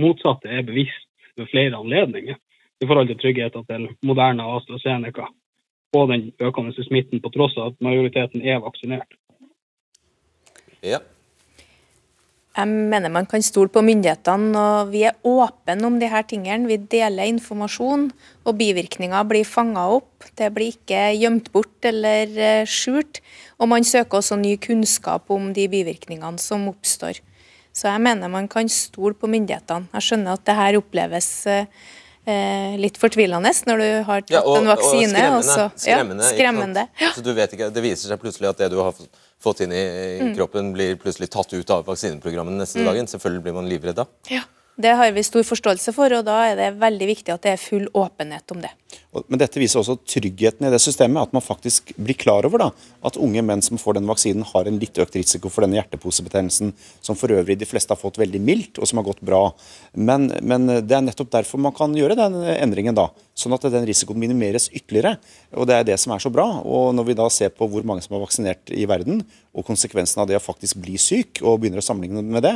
[0.00, 2.40] motsatte er bevisst ved flere anledninger?
[2.78, 5.26] I forhold til tryggheten til moderne AstraZeneca
[5.96, 9.16] og den økende smitten, på tross av at majoriteten er vaksinert.
[10.84, 11.00] Ja.
[12.58, 16.66] Jeg mener man kan stole på myndighetene, og vi er åpne om de her tingene.
[16.66, 18.08] Vi deler informasjon,
[18.44, 20.26] og bivirkninger blir fanga opp.
[20.34, 23.20] Det blir ikke gjemt bort eller eh, skjult.
[23.62, 27.20] Og man søker også ny kunnskap om de bivirkningene som oppstår.
[27.78, 29.86] Så jeg mener man kan stole på myndighetene.
[29.94, 31.70] Jeg skjønner at det her oppleves eh,
[32.26, 35.22] eh, litt fortvilende når du har tatt Ja, og, en vaksine.
[35.36, 35.70] og skremmende.
[35.70, 36.02] Også, ja,
[36.34, 36.86] skremmende.
[37.06, 37.14] Ja.
[37.14, 39.06] Så du vet ikke, Det viser seg plutselig at det du har f-
[39.40, 40.34] fått inn i, Mm.
[40.36, 42.86] kroppen, blir plutselig tatt ut av vaksineprogrammet neste Mm.
[42.86, 43.06] dagen.
[43.06, 44.06] Selvfølgelig blir man livredd da.
[44.28, 44.42] Ja,
[44.78, 47.58] det har vi stor forståelse for, og da er det veldig viktig at det er
[47.58, 48.70] full åpenhet om det.
[49.26, 52.68] Men dette viser også tryggheten i det systemet, at man faktisk blir klar over da,
[53.08, 56.70] at unge menn som får den vaksinen har en litt økt risiko for denne hjerteposebetennelsen,
[57.02, 59.42] som for øvrig de fleste har fått veldig mildt, og som har gått bra.
[59.98, 63.88] Men, men det er nettopp derfor man kan gjøre den endringen da, sånn at den
[63.88, 65.16] risikoen minimeres ytterligere.
[65.58, 66.46] Og det er det som er så bra.
[66.62, 69.24] Og når vi da ser på hvor mange som er vaksinert i verden,
[69.58, 72.54] og konsekvensen av det å faktisk bli syk, og begynner å sammenligne med det,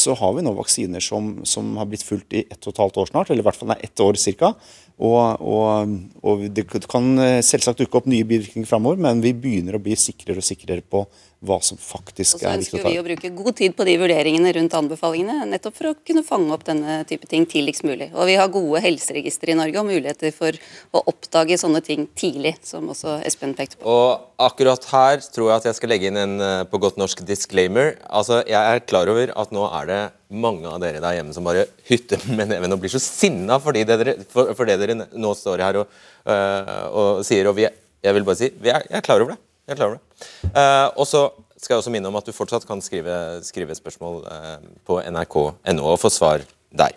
[0.00, 3.00] så har vi nå vaksiner som, som har blitt fulgt i ett og et halvt
[3.04, 4.54] år snart, eller i hvert fall nei, ett år cirka.
[4.98, 5.92] Og, og,
[6.26, 7.12] og det kan
[7.46, 11.04] selvsagt dukke opp nye bivirkninger framover, men vi begynner å bli sikrere og sikrere på
[11.38, 12.38] hva som faktisk er.
[12.38, 15.76] Og så er ønsker vi å bruke god tid på de vurderingene rundt anbefalingene, nettopp
[15.78, 18.10] for å kunne fange opp denne type ting tidligst mulig.
[18.10, 20.58] Og vi har gode helseregistre i Norge og muligheter for
[20.90, 23.86] å oppdage sånne ting tidlig, som også Espen pekte på.
[23.86, 27.22] Og akkurat her tror jeg at jeg skal legge inn en eh, på godt norsk
[27.28, 27.94] disclaimer.
[28.10, 31.46] Altså, Jeg er klar over at nå er det mange av dere der hjemme som
[31.46, 33.86] bare hytter med neven og blir så sinna fordi
[34.26, 37.46] for, for det dere nå står her og, øh, og sier.
[37.46, 37.70] Og vi,
[38.02, 39.44] jeg vil bare si vi er, jeg er klar over det.
[39.68, 40.28] Jeg klarer det.
[40.48, 41.26] Eh, og så
[41.60, 43.12] skal jeg også minne om at du fortsatt kan skrive,
[43.44, 44.54] skrive spørsmål eh,
[44.88, 46.94] på nrk.no og få svar der.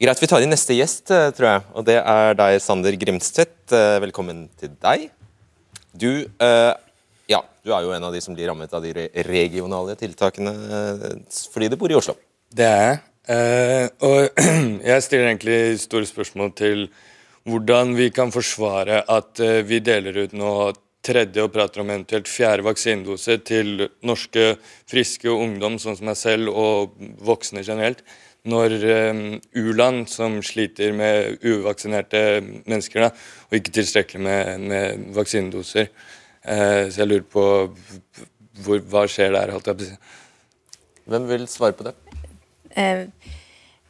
[0.00, 1.64] Greit, Vi tar inn neste gjest, eh, tror jeg.
[1.76, 3.74] Og det er deg, Sander Grimstvedt.
[4.06, 5.10] Velkommen til deg.
[5.92, 6.24] Du,
[7.28, 10.52] ja, du er jo en av de som blir rammet av de re regionale tiltakene
[11.52, 12.14] fordi du bor i Oslo.
[12.48, 13.90] Det er jeg.
[14.08, 14.40] Og
[14.90, 16.86] jeg stiller egentlig store spørsmål til
[17.44, 20.54] hvordan vi kan forsvare at vi deler ut nå
[21.02, 24.56] tredje og prater om eventuelt fjerde vaksinedose til norske
[24.90, 26.94] friske ungdom, sånn som meg selv, og
[27.26, 28.04] voksne generelt.
[28.48, 29.20] Når eh,
[29.62, 33.12] u-land som sliter med uvaksinerte mennesker, da,
[33.48, 35.92] og ikke tilstrekkelig med, med vaksinedoser.
[36.42, 37.44] Eh, så jeg lurer på
[38.62, 40.18] hvor, hva skjer der, holdt jeg på å si.
[41.12, 41.94] Hvem vil svare på det?
[42.78, 43.06] Eh,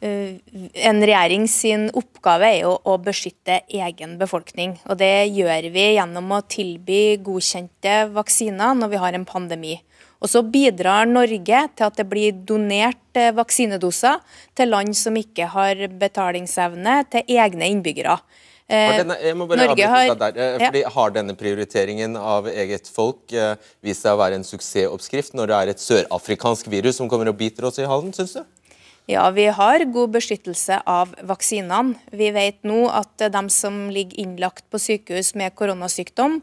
[0.03, 4.77] en regjering sin oppgave er jo å beskytte egen befolkning.
[4.89, 9.77] og Det gjør vi gjennom å tilby godkjente vaksiner når vi har en pandemi.
[10.23, 14.21] Og så bidrar Norge til at det blir donert eh, vaksinedoser
[14.55, 18.15] til land som ikke har betalingsevne, til egne innbyggere.
[18.69, 20.89] Eh, Har denne, jeg må bare Norge har- der, fordi Ja.
[20.89, 25.55] Har denne prioriteringen av eget folk eh, vist seg å være en suksessoppskrift når det
[25.55, 28.45] er et sørafrikansk virus som kommer og biter oss i halen, syns du?
[29.11, 31.97] Ja, vi har god beskyttelse av vaksinene.
[32.15, 36.37] Vi vet nå at de som ligger innlagt på sykehus med koronasykdom,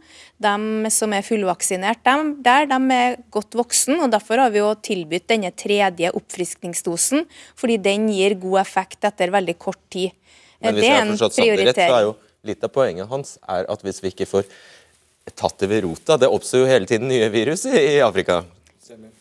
[0.44, 3.96] de som er fullvaksinert de, der, de er godt voksen.
[4.04, 7.24] og Derfor har vi jo tilbudt denne tredje oppfriskningsdosen,
[7.56, 10.12] fordi den gir god effekt etter veldig kort tid.
[10.60, 12.12] Men hvis det er en Sander rett, så er jo
[12.50, 14.52] litt av poenget hans er at hvis vi ikke får
[15.36, 18.42] tatt det ved rota Det oppstår jo hele tiden nye virus i, Afrika.
[18.80, 19.19] Afrika.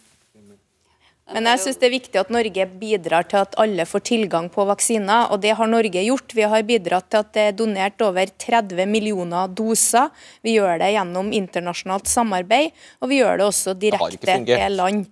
[1.34, 4.66] Men jeg synes det er viktig at Norge bidrar til at alle får tilgang på
[4.70, 6.34] vaksiner, og det har Norge gjort.
[6.34, 10.10] Vi har bidratt til at det er donert over 30 millioner doser.
[10.46, 12.74] Vi gjør det gjennom internasjonalt samarbeid,
[13.04, 15.06] og vi gjør det også direkte til land.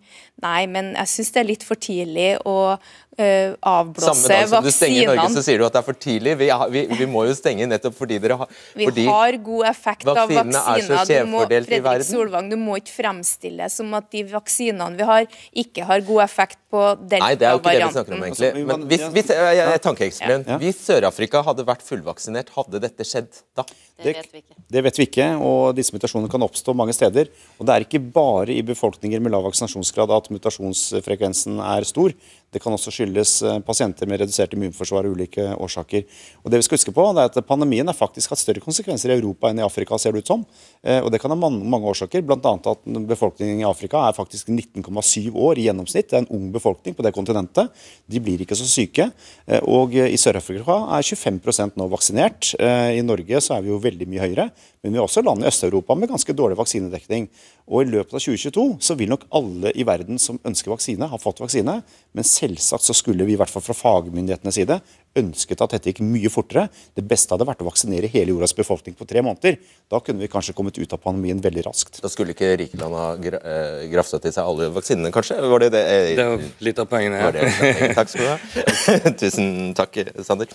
[0.43, 4.65] Nei, men jeg synes det er litt for tidlig å uh, avblåse Samme dag som
[4.67, 6.35] du stenger Norge, så sier du at det er for tidlig.
[6.37, 9.65] Vi, har- vi, vi må jo stenge nettopp fordi dere har Vi fordi har god
[9.71, 11.25] effekt av vaksinene er så vaksiner.
[11.25, 12.05] Du må, Fredrik.
[12.11, 15.25] Solvang, du må ikke fremstille som at de vaksinene vi har,
[15.65, 16.85] ikke har god effekt på
[17.17, 18.63] Nei, det er jo ikke det vi snakker om, egentlig.
[18.69, 20.53] Men hvis, hvis, jeg, jeg, tankeeksperiment.
[20.63, 23.65] Hvis Sør-Afrika hadde vært fullvaksinert, hadde dette skjedd da?
[23.97, 24.57] Det vet vi ikke.
[24.77, 27.31] Det vet vi ikke, og disse mutasjonene kan oppstå mange steder.
[27.57, 32.13] Og det er ikke bare i befolkninger med lav vaksinasjonsgrad at mutasjonsfrekvensen er stor.
[32.53, 36.05] Det kan også skyldes eh, pasienter med redusert immunforsvar av ulike årsaker.
[36.45, 39.17] Og det vi skal huske på, er at Pandemien har faktisk hatt større konsekvenser i
[39.17, 40.45] Europa enn i Afrika, ser det ut som.
[40.81, 42.53] Eh, Og det kan ha mange årsaker, bl.a.
[42.55, 46.07] at befolkningen i Afrika er faktisk 19,7 år i gjennomsnitt.
[46.07, 47.67] Det er en ung befolkning på det kontinentet.
[48.07, 49.11] De blir ikke så syke.
[49.45, 52.53] Eh, Og i Sør-Afrika er 25 nå vaksinert.
[52.59, 54.49] I Norge så er vi jo veldig mye høyere.
[54.83, 57.27] Men vi har også land i Øst-Europa med ganske dårlig vaksinedekning.
[57.67, 61.17] Og i løpet av 2022 så vil nok alle i verden som ønsker vaksine, ha
[61.19, 61.81] fått vaksine.
[62.15, 64.77] Men selvsagt så skulle vi i hvert fall fra fagmyndighetenes side
[65.17, 66.67] ønsket at dette gikk mye fortere.
[66.93, 69.55] Det beste hadde vært å vaksinere hele jordas befolkning på tre måneder.
[69.89, 71.97] Da kunne vi kanskje kommet ut av pandemien veldig raskt.
[72.03, 73.39] Da skulle ikke rike land ha gra
[73.81, 75.39] i grafsa til seg alle vaksinene, kanskje?
[75.41, 75.81] Var det det?
[75.95, 77.31] eh, Det var litt av poengene, ja.
[77.31, 77.91] Var det?
[77.97, 79.11] Takk skal du ha.
[79.23, 80.53] Tusen takk, Sander.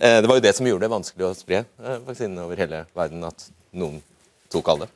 [0.00, 2.86] Eh, Det var jo det som gjorde det vanskelig å spre eh, vaksinene over hele
[2.96, 4.00] verden, at noen
[4.48, 4.88] tok alle.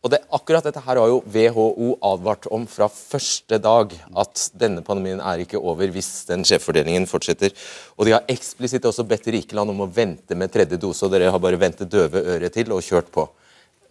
[0.00, 4.50] Eh, Og det, akkurat dette her har jo WHO advart om fra første dag, at
[4.56, 7.52] denne pandemien er ikke over hvis den skjevfordelingen fortsetter.
[7.98, 11.12] Og de har eksplisitt også bedt rike land om å vente med tredje dose, og
[11.12, 13.28] dere har bare ventet døve øret til og kjørt på.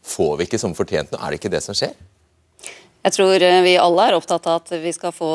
[0.02, 1.20] Får vi ikke som fortjent nå?
[1.20, 1.94] Er det ikke det som skjer?
[3.00, 5.30] Jeg tror eh, vi alle er opptatt av at vi skal få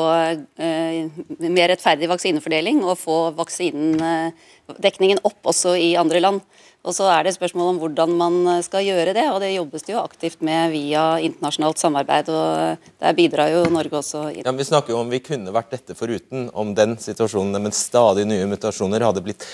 [0.59, 1.07] eh,
[1.39, 6.43] mer rettferdig vaksinefordeling og få vaksinedekningen opp også i andre land.
[6.85, 9.95] Og så er det spørsmål om hvordan man skal gjøre det, og det jobbes det
[9.95, 12.29] jo aktivt med via internasjonalt samarbeid.
[12.29, 14.27] og Der bidrar jo Norge også.
[14.31, 14.43] inn.
[14.45, 17.73] Ja, men vi snakker jo om vi kunne vært dette foruten, om den situasjonen med
[17.73, 19.47] stadig nye mutasjoner hadde blitt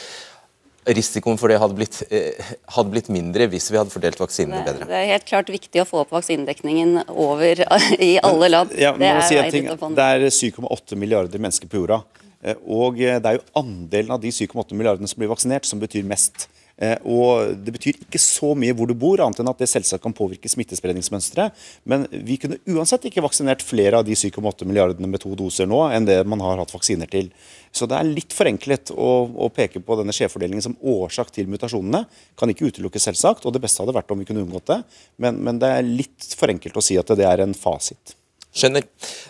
[0.81, 2.33] Risikoen for det hadde blitt, eh,
[2.73, 4.87] hadde blitt mindre hvis vi hadde fordelt vaksinene bedre.
[4.89, 7.61] Det er helt klart viktig å få opp vaksinedekningen over
[8.01, 8.73] i alle land.
[8.73, 9.69] Ja, det er si ting.
[9.69, 12.01] Det er 7,8 milliarder mennesker på jorda.
[12.41, 15.79] Eh, Og eh, det er jo andelen av de 7,8 milliardene som blir vaksinert, som
[15.79, 16.47] betyr mest.
[16.81, 20.01] Eh, og Det betyr ikke så mye hvor du bor, annet enn at det selvsagt
[20.03, 21.57] kan påvirke smittespredningsmønsteret.
[21.85, 25.83] Men vi kunne uansett ikke vaksinert flere av de 7,8 milliardene med to doser nå
[25.93, 27.29] enn det man har hatt vaksiner til.
[27.71, 32.03] Så det er litt forenklet å, å peke på denne skjevfordelingen som årsak til mutasjonene.
[32.39, 34.81] Kan ikke utelukkes, selvsagt, og det beste hadde vært om vi kunne unngått det.
[35.21, 38.17] Men, men det er litt for enkelt å si at det er en fasit.
[38.51, 38.83] Skjønner.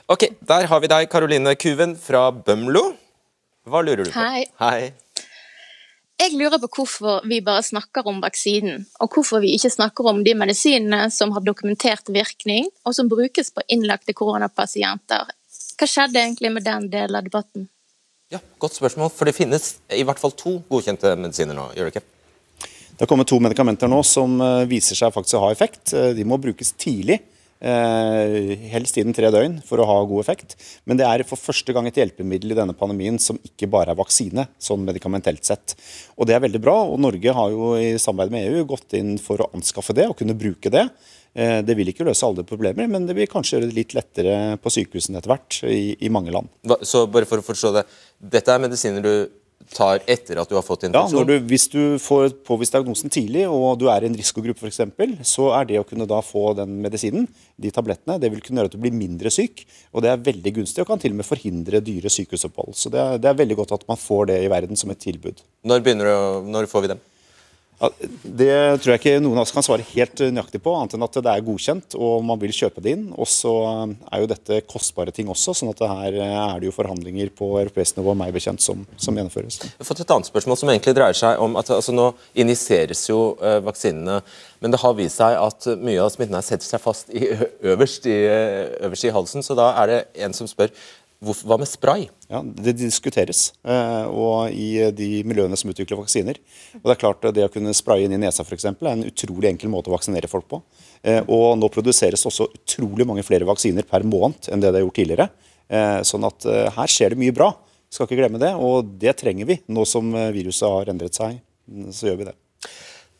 [0.10, 2.88] Ok, Der har vi deg, Karoline Kuven fra Bømlo.
[3.70, 4.18] Hva lurer du på?
[4.18, 4.48] Hei.
[4.58, 5.11] Hei.
[6.22, 10.20] Jeg lurer på hvorfor vi bare snakker om vaksinen, og hvorfor vi ikke snakker om
[10.22, 15.32] de medisinene som har dokumentert virkning, og som brukes på innlagte koronapasienter.
[15.80, 17.66] Hva skjedde egentlig med den delen av debatten?
[18.30, 21.96] Ja, Godt spørsmål, for det finnes i hvert fall to godkjente medisiner nå, gjør det
[21.96, 22.08] ikke?
[22.92, 25.96] Det har kommet to medikamenter nå som eh, viser seg faktisk å ha effekt.
[25.98, 27.18] Eh, de må brukes tidlig
[27.62, 30.56] helst innen tre døgn for å ha god effekt.
[30.90, 34.00] Men det er for første gang et hjelpemiddel i denne pandemien som ikke bare er
[34.00, 35.76] vaksine, sånn medikamentelt sett.
[36.18, 36.78] Og det er veldig bra.
[36.90, 40.18] og Norge har jo i samarbeid med EU gått inn for å anskaffe det og
[40.20, 40.88] kunne bruke det.
[41.34, 44.38] Eh, det vil ikke løse alle problemer, men det vil kanskje gjøre det litt lettere
[44.60, 46.52] på sykehusene etter hvert i, i mange land.
[46.84, 47.86] Så bare for å forstå det,
[48.22, 49.14] Dette er medisiner du
[49.76, 51.22] tar etter at du har fått infeksjon?
[51.22, 54.82] Ja, du, Hvis du får påvist diagnosen tidlig og du er i en risikogruppe f.eks.,
[55.28, 57.28] så er det å kunne da få den medisinen,
[57.62, 59.66] de tablettene, det vil kunne gjøre at du blir mindre syk.
[59.96, 62.76] Og det er veldig gunstig og kan til og med forhindre dyre sykehusopphold.
[62.78, 65.02] Så det er, det er veldig godt at man får det i verden som et
[65.02, 65.44] tilbud.
[65.68, 66.12] Når, du,
[66.52, 67.08] når får vi dem?
[67.82, 67.90] Ja,
[68.22, 71.16] det tror jeg ikke noen av oss kan svare helt nøyaktig på, annet enn at
[71.18, 73.08] det er godkjent og man vil kjøpe det inn.
[73.18, 77.34] Og så er jo dette kostbare ting også, sånn at her er det jo forhandlinger
[77.34, 79.58] på europeisk nivå meg bekjent som, som gjennomføres.
[79.66, 82.12] Jeg har fått et annet spørsmål som egentlig dreier seg om at altså, nå
[82.46, 83.20] injiseres jo
[83.66, 84.22] vaksinene,
[84.62, 87.26] men det har vist seg at mye av smitten setter seg fast i,
[87.66, 88.20] øverst, i,
[88.86, 89.42] øverst i halsen.
[89.42, 90.70] Så da er det en som spør
[91.22, 92.08] hva med spray?
[92.32, 96.40] Ja, Det diskuteres eh, og i de miljøene som utvikler vaksiner.
[96.80, 99.06] Og Det er klart det å kunne spraye inn i nesa for eksempel, er en
[99.06, 100.62] utrolig enkel måte å vaksinere folk på.
[101.06, 104.88] Eh, og Nå produseres også utrolig mange flere vaksiner per måned enn det det er
[104.88, 105.30] gjort tidligere.
[105.72, 107.52] Eh, sånn at her skjer det mye bra.
[107.92, 108.56] Skal ikke glemme det.
[108.58, 111.38] Og det trenger vi nå som viruset har endret seg.
[111.94, 112.38] Så gjør vi det.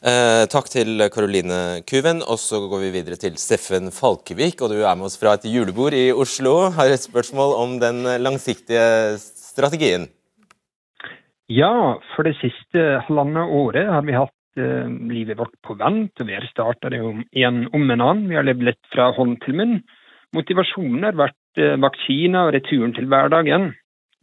[0.02, 2.24] Eh, takk til Karoline Kuven.
[2.26, 4.62] Og så går vi videre til Steffen Falkevik.
[4.62, 6.72] og Du er med oss fra et julebord i Oslo.
[6.74, 10.10] Har et spørsmål om den langsiktige strategien.
[11.52, 16.14] Ja, for det siste halvannet året har vi hatt eh, livet vårt på vent.
[16.18, 18.30] og Vi har starta det om, igjen om en annen.
[18.30, 19.82] Vi har levd litt fra hånd til munn.
[20.34, 23.74] Motivasjonen har vært eh, vaksiner og returen til hverdagen.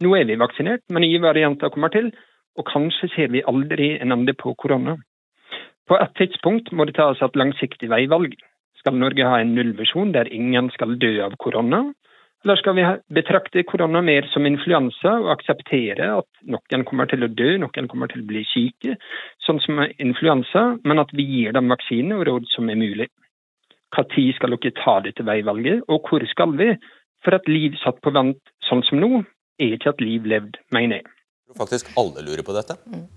[0.03, 2.11] Nå er vi vaksinert, men nye varianter kommer til.
[2.57, 4.97] Og kanskje ser vi aldri en ende på korona.
[5.89, 8.35] På et tidspunkt må det tas et langsiktig veivalg.
[8.79, 11.87] Skal Norge ha en nullvisjon der ingen skal dø av korona?
[12.45, 17.31] Eller skal vi betrakte korona mer som influensa og akseptere at noen kommer til å
[17.31, 18.95] dø, noen kommer til å bli syke,
[19.43, 23.09] sånn som influensa, men at vi gir dem vaksine og råd som er mulig?
[23.97, 26.71] Når skal dere ta dette veivalget, og hvor skal vi?
[27.25, 29.25] For et liv satt på vent sånn som nå,
[29.59, 31.09] er ikke et liv levd, mener jeg.
[31.57, 32.77] Faktisk alle lurer på dette.
[32.87, 33.07] Mm.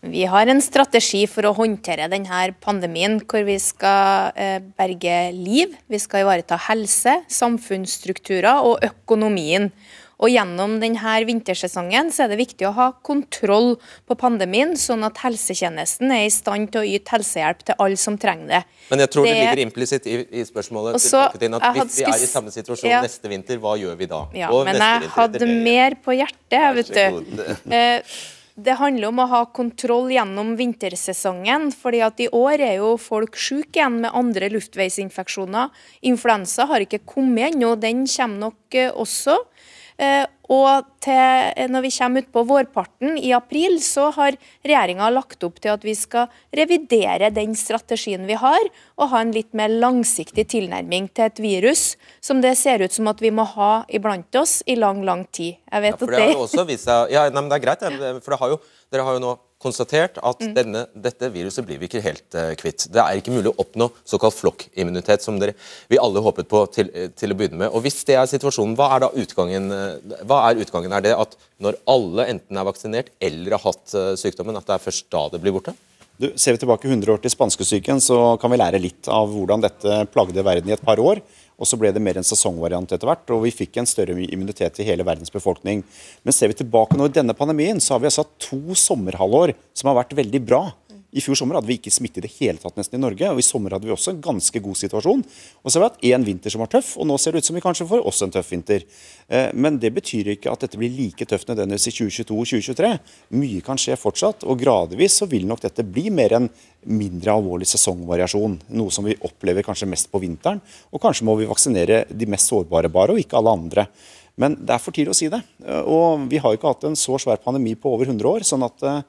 [0.00, 5.76] Vi har en strategi for å håndtere denne pandemien, hvor vi skal eh, berge liv,
[5.90, 9.70] vi skal ivareta helse, samfunnsstrukturer og økonomien.
[10.16, 13.74] Og Gjennom denne vintersesongen så er det viktig å ha kontroll
[14.08, 18.16] på pandemien, sånn at helsetjenesten er i stand til å yte helsehjelp til alle som
[18.20, 18.62] trenger det.
[18.88, 22.06] Men jeg tror det, det ligger implisitt i, i spørsmålet også, til at hvis vi
[22.08, 23.02] er i samme situasjon ja.
[23.04, 24.22] neste vinter, hva gjør vi da?
[24.38, 27.20] Ja, og men jeg hadde mer på hjertet, vet du.
[28.56, 31.68] Det handler om å ha kontroll gjennom vintersesongen.
[31.76, 35.68] fordi at i år er jo folk syke igjen med andre luftveisinfeksjoner.
[36.00, 39.36] Influensa har ikke kommet ennå, den kommer nok eh, også.
[39.96, 41.16] Eh, og til,
[41.56, 45.82] eh, når vi kommer utpå vårparten i april, så har regjeringa lagt opp til at
[45.82, 48.68] vi skal revidere den strategien vi har,
[49.00, 53.08] og ha en litt mer langsiktig tilnærming til et virus som det ser ut som
[53.08, 55.56] at vi må ha iblant oss i lang, lang tid.
[55.72, 57.66] Jeg vet ja, for det har jo også vist seg, ja, nei, men det er
[57.66, 58.60] greit, for har jo,
[58.92, 59.36] dere har jo nå
[59.66, 60.52] konstatert at mm.
[60.56, 62.86] denne, dette viruset blir vi ikke helt uh, kvitt.
[62.92, 65.56] Det er ikke mulig å oppnå såkalt flokkimmunitet, som dere,
[65.92, 67.72] vi alle håpet på til, til, å begynne med.
[67.72, 69.68] Og Hvis det er situasjonen, hva er da utgangen?
[69.72, 70.94] Uh, hva er utgangen?
[70.96, 74.78] Er det at når alle enten er vaksinert eller har hatt uh, sykdommen, at det
[74.78, 75.76] er først da det blir borte?
[76.16, 79.60] Du, ser vi tilbake 100 år til spanskesyken, så kan vi lære litt av hvordan
[79.60, 81.20] dette plagde verden i et par år.
[81.56, 84.82] Og så ble det mer en sesongvariant etter hvert, og vi fikk en større immunitet
[84.82, 85.82] i hele verdens befolkning.
[86.22, 89.54] Men ser vi tilbake nå i denne pandemien, så har vi altså hatt to sommerhalvår
[89.76, 90.66] som har vært veldig bra.
[91.14, 93.28] I fjor sommer hadde vi ikke smitte i det hele tatt nesten i Norge.
[93.30, 95.22] og I sommer hadde vi også en ganske god situasjon.
[95.62, 97.48] Og så har vi hatt én vinter som var tøff, og nå ser det ut
[97.48, 98.84] som vi kanskje får også en tøff vinter.
[99.28, 102.92] Eh, men det betyr ikke at dette blir like tøft nødvendigvis i 2022 og 2023.
[103.38, 106.50] Mye kan skje fortsatt, og gradvis så vil nok dette bli mer en
[106.86, 108.60] mindre alvorlig sesongvariasjon.
[108.76, 110.60] Noe som vi opplever kanskje mest på vinteren.
[110.92, 113.86] Og kanskje må vi vaksinere de mest sårbare bare, og ikke alle andre.
[114.36, 115.40] Men det er for tidlig å si det.
[115.64, 118.44] Eh, og vi har jo ikke hatt en så svær pandemi på over 100 år.
[118.44, 119.00] sånn at eh,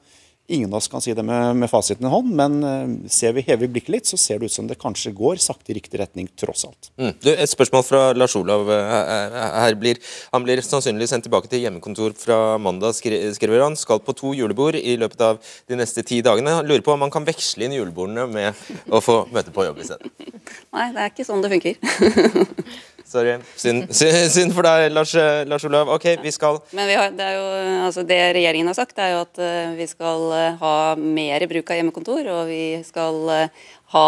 [0.48, 3.44] Ingen av oss kan si det med, med fasiten i hånd, men uh, ser vi
[3.44, 6.28] hever blikket litt, så ser det ut som det kanskje går sakte i riktig retning,
[6.40, 6.90] tross alt.
[6.96, 7.12] Mm.
[7.20, 10.00] Du, et spørsmål fra Lars Olav her blir
[10.32, 13.76] Han blir sannsynligvis sendt tilbake til hjemmekontor fra mandag, skriver han.
[13.76, 16.58] Skal på to julebord i løpet av de neste ti dagene.
[16.60, 19.82] Han lurer på om han kan veksle inn julebordene med å få møte på jobb
[19.84, 20.12] isteden.
[20.74, 21.76] Nei, det er ikke sånn det funker.
[23.08, 23.38] Sorry.
[23.56, 25.14] Synd, synd for deg, Lars,
[25.48, 25.88] Lars, Olav.
[25.94, 27.46] Ok, vi skal Men vi har, det, jo,
[27.86, 31.72] altså det, regjeringen har sagt, er jo at uh, vi skal uh, ha mer bruk
[31.72, 32.28] av hjemmekontor.
[32.34, 33.48] Og vi skal
[33.94, 34.04] ha,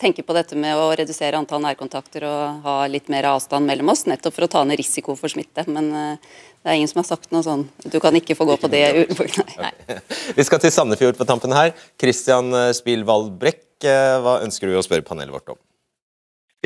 [0.00, 4.06] tenke på dette med å redusere antall nærkontakter og ha litt mer avstand mellom oss.
[4.08, 5.68] Nettopp for å ta ned risiko for smitte.
[5.68, 8.72] Men det er ingen som har sagt noe sånn Du kan ikke få gå på
[8.72, 8.86] det.
[9.60, 9.72] Nei.
[10.40, 11.76] Vi skal til Sandefjord på tampen her.
[12.00, 12.48] Christian
[12.80, 15.60] Spielwald Brekk, hva ønsker du å spørre panelet vårt om?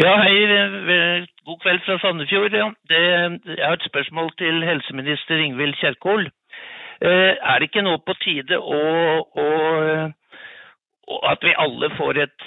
[0.01, 1.27] Ja, hei.
[1.45, 2.55] God kveld fra Sandefjord.
[2.57, 2.71] Ja.
[2.89, 3.01] Det,
[3.59, 6.31] jeg har et spørsmål til helseminister Ingvild Kjerkol.
[7.03, 8.79] Eh, er det ikke nå på tide å,
[9.43, 9.49] å,
[11.29, 12.47] at vi alle får et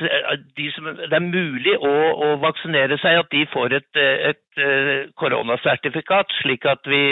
[0.57, 1.91] de som, Det er mulig å,
[2.25, 7.03] å, vaksinere seg, at de får et, et eh, koronasertifikat, slik at vi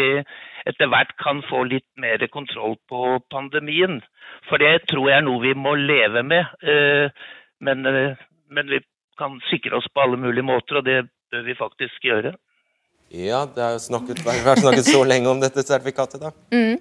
[0.65, 4.01] etter hvert kan få litt mer kontroll på pandemien.
[4.49, 6.57] For det tror jeg er noe vi må leve med.
[6.65, 7.29] Eh,
[7.61, 7.85] men,
[8.49, 8.81] men vi
[9.19, 11.03] kan sikre oss på alle mulige måter, og det
[11.33, 12.33] bør vi faktisk gjøre.
[13.13, 16.33] Ja, det har snakket, vært snakket så lenge om dette sertifikatet, da.
[16.53, 16.79] Mm.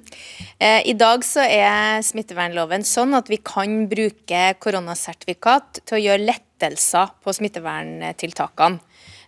[0.63, 6.25] Eh, I dag så er smittevernloven sånn at vi kan bruke koronasertifikat til å gjøre
[6.31, 8.81] lettelser på smitteverntiltakene.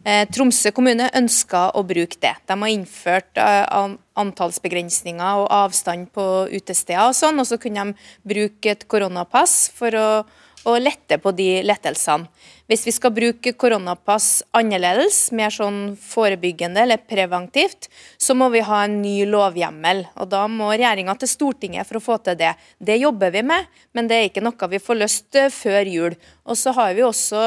[0.05, 2.35] Eh, Tromsø kommune ønsker å bruke det.
[2.49, 8.09] De har innført eh, antallsbegrensninger og avstand på utesteder og sånn, og så kunne de
[8.35, 10.09] bruke et koronapass for å,
[10.65, 12.29] å lette på de lettelsene.
[12.65, 18.79] Hvis vi skal bruke koronapass annerledes, mer sånn forebyggende eller preventivt, så må vi ha
[18.87, 20.07] en ny lovhjemmel.
[20.17, 22.55] og Da må regjeringa til Stortinget for å få til det.
[22.81, 26.17] Det jobber vi med, men det er ikke noe vi får løst før jul.
[26.49, 27.45] Og så har vi også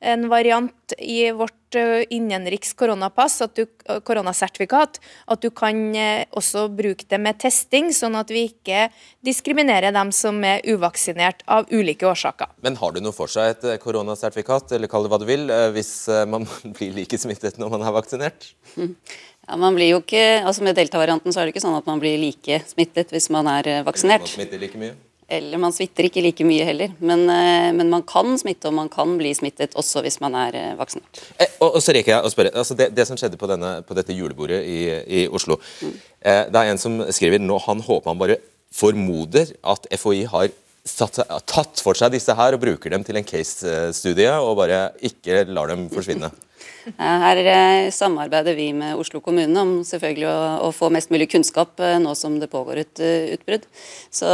[0.00, 6.26] en variant i vårt eh, innenriks koronapass, at du, eh, koronasertifikat, at du kan eh,
[6.36, 8.86] også bruke det med testing, sånn at vi ikke
[9.26, 12.52] diskriminerer dem som er uvaksinert av ulike årsaker.
[12.66, 15.94] Men har du noe for seg et koronasertifikat, eller kall det hva du vil, hvis
[16.28, 16.44] man
[16.76, 18.52] blir like smittet når man er vaksinert?
[18.76, 22.00] Ja, man blir jo ikke, altså Med deltavarianten så er det ikke sånn at man
[22.02, 24.26] blir like smittet hvis man er vaksinert.
[24.26, 24.96] Man smitter like mye?
[25.28, 26.92] Eller man smitter ikke like mye heller.
[27.02, 30.58] Men, eh, men, man kan smitte, og man kan bli smittet også hvis man er
[30.58, 31.22] eh, vaksinert.
[31.34, 33.80] Eh, og, og, så reker jeg å spørre, altså det, det, som skjedde på, denne,
[33.86, 34.78] på dette julebordet i,
[35.18, 35.96] i Oslo mm.
[36.20, 38.38] eh, Det er en som skriver nå han håper han bare
[38.76, 40.50] formoder at FHI har
[40.86, 41.18] satt,
[41.50, 45.72] tatt for seg disse her og bruker dem til en case-studie, og bare ikke lar
[45.72, 46.30] dem forsvinne.
[46.86, 50.36] Eh, her eh, samarbeider vi med Oslo kommune om selvfølgelig å,
[50.68, 53.02] å få mest mulig kunnskap eh, nå som det pågår et
[53.34, 53.66] utbrudd.
[54.10, 54.28] Så,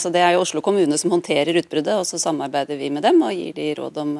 [0.00, 3.20] så, Det er jo Oslo kommune som håndterer utbruddet, og så samarbeider vi med dem
[3.24, 4.16] og gir de råd om,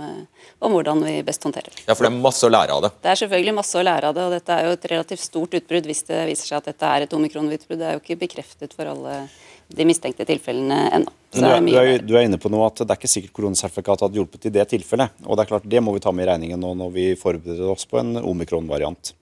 [0.61, 1.87] om hvordan vi best håndterer det.
[1.87, 2.93] Ja, For det er masse å lære av det?
[3.03, 4.27] Det er selvfølgelig masse å lære av det.
[4.29, 7.07] og Dette er jo et relativt stort utbrudd hvis det viser seg at dette er
[7.07, 7.81] et omikron-utbrudd.
[7.81, 9.23] Det er jo ikke bekreftet for alle
[9.69, 11.13] de mistenkte tilfellene ennå.
[11.37, 14.07] Du er, du, er, du er, inne på noe at Det er ikke sikkert koronasertifikatet
[14.07, 15.13] hadde hjulpet i det tilfellet.
[15.27, 17.69] og Det er klart det må vi ta med i regningen nå når vi forbereder
[17.75, 19.13] oss på en omikron-variant.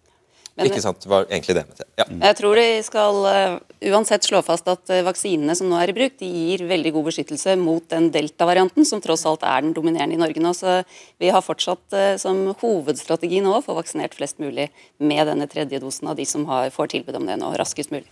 [0.65, 1.65] Ikke sant, var egentlig det.
[1.99, 2.07] Ja.
[2.09, 3.57] Jeg tror de skal uh,
[3.91, 7.11] uansett slå fast at uh, vaksinene som nå er i bruk, de gir veldig god
[7.11, 10.55] beskyttelse mot den delta-varianten, som tross alt er den dominerende i Norge nå.
[10.57, 10.79] Så
[11.21, 15.83] vi har fortsatt uh, som hovedstrategi nå å få vaksinert flest mulig med denne tredje
[15.83, 18.09] dosen av de som har, får tilbud om det nå, raskest mulig.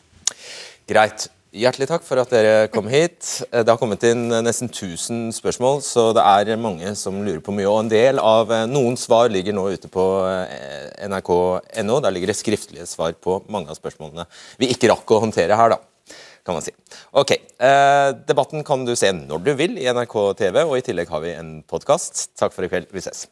[0.90, 1.30] Greit.
[1.54, 3.22] Hjertelig takk for at dere kom hit.
[3.46, 7.68] Det har kommet inn nesten 1000 spørsmål, så det er mange som lurer på mye.
[7.70, 12.00] Og en del av eh, noen svar ligger nå ute på eh, nrk.no.
[12.02, 14.26] Der ligger det skriftlige svar på mange av spørsmålene
[14.58, 16.18] vi ikke rakk å håndtere her, da.
[16.44, 16.74] Kan man si.
[17.14, 21.14] Ok, eh, Debatten kan du se når du vil i NRK TV, og i tillegg
[21.14, 22.32] har vi en podkast.
[22.34, 22.90] Takk for i kveld.
[22.90, 23.28] Vi ses.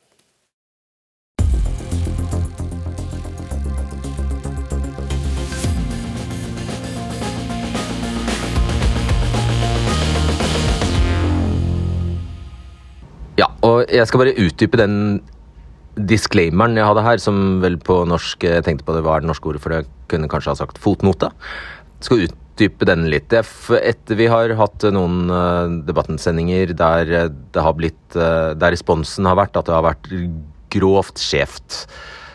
[13.41, 14.97] Ja, og jeg skal bare utdype den
[15.97, 19.49] disclaimeren jeg hadde her, som vel på norsk jeg tenkte på det var det norske
[19.49, 21.31] ordet for det, kunne kanskje ha sagt fotnote.
[22.05, 23.33] Skal utdype den litt.
[23.33, 29.39] Etter vi har hatt noen uh, debattensendinger der det har blitt uh, Der responsen har
[29.39, 30.11] vært at det har vært
[30.73, 31.87] grovt skjevt.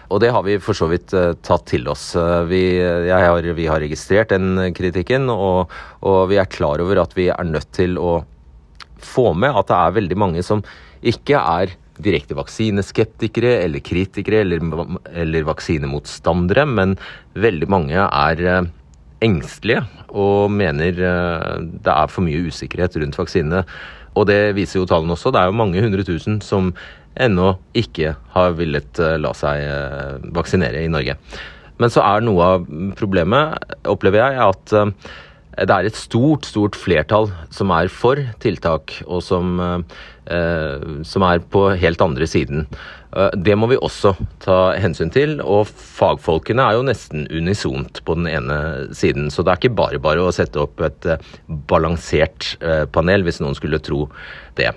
[0.07, 2.09] Og det har vi for så vidt uh, tatt til oss.
[2.49, 2.63] Vi,
[3.11, 7.49] har, vi, har, registrert den kritikken, og, og, vi er klar over at vi er
[7.49, 8.19] nødt til å
[8.97, 10.63] få med at det er veldig mange som
[11.01, 14.63] ikke er direkte vaksineskeptikere eller kritikere eller,
[15.11, 16.95] eller vaksinemotstandere, men
[17.37, 18.69] veldig mange er eh,
[19.25, 23.65] engstelige og mener eh, det er for mye usikkerhet rundt vaksinene.
[24.17, 25.33] Og det viser jo tallene også.
[25.33, 26.71] Det er jo mange hundre tusen som
[27.17, 31.17] ennå ikke har villet eh, la seg vaksinere i Norge.
[31.77, 32.67] Men så er noe av
[32.97, 39.21] problemet, opplever jeg, at det er et stort, stort flertall som er for tiltak, og
[39.25, 39.61] som,
[41.07, 42.65] som er på helt andre siden.
[43.15, 44.13] Eh, det må vi også
[44.43, 48.57] ta hensyn til, og fagfolkene er jo nesten unisont på den ene
[48.95, 49.31] siden.
[49.31, 51.31] Så det er ikke bare bare å sette opp et eh,
[51.71, 54.05] balansert eh, panel, hvis noen skulle tro
[54.59, 54.73] det.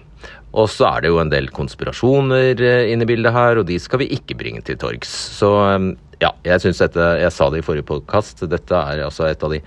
[0.51, 3.79] Og så er det jo en del konspirasjoner eh, inne i bildet her, og de
[3.83, 5.11] skal vi ikke bringe til torgs.
[5.41, 5.91] Så eh,
[6.21, 9.55] ja, jeg syns dette Jeg sa det i forrige podkast, dette er altså et av
[9.55, 9.63] de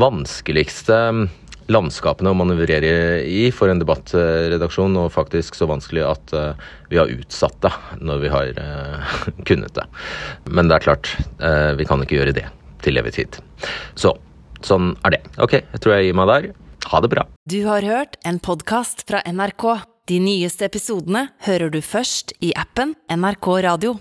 [0.00, 0.98] vanskeligste
[1.72, 7.12] landskapene å manøvrere i for en debattredaksjon, og faktisk så vanskelig at uh, vi har
[7.12, 7.72] utsatt det
[8.04, 9.14] når vi har uh,
[9.48, 9.86] kunnet det.
[10.50, 12.48] Men det er klart, uh, vi kan ikke gjøre det
[12.82, 13.38] til evig tid.
[13.94, 14.16] Så
[14.66, 15.22] sånn er det.
[15.42, 16.52] Ok, jeg tror jeg gir meg der.
[16.90, 17.26] Ha det bra.
[17.48, 19.66] Du har hørt en podkast fra NRK.
[20.10, 24.00] De nyeste episodene hører du først i appen NRK Radio.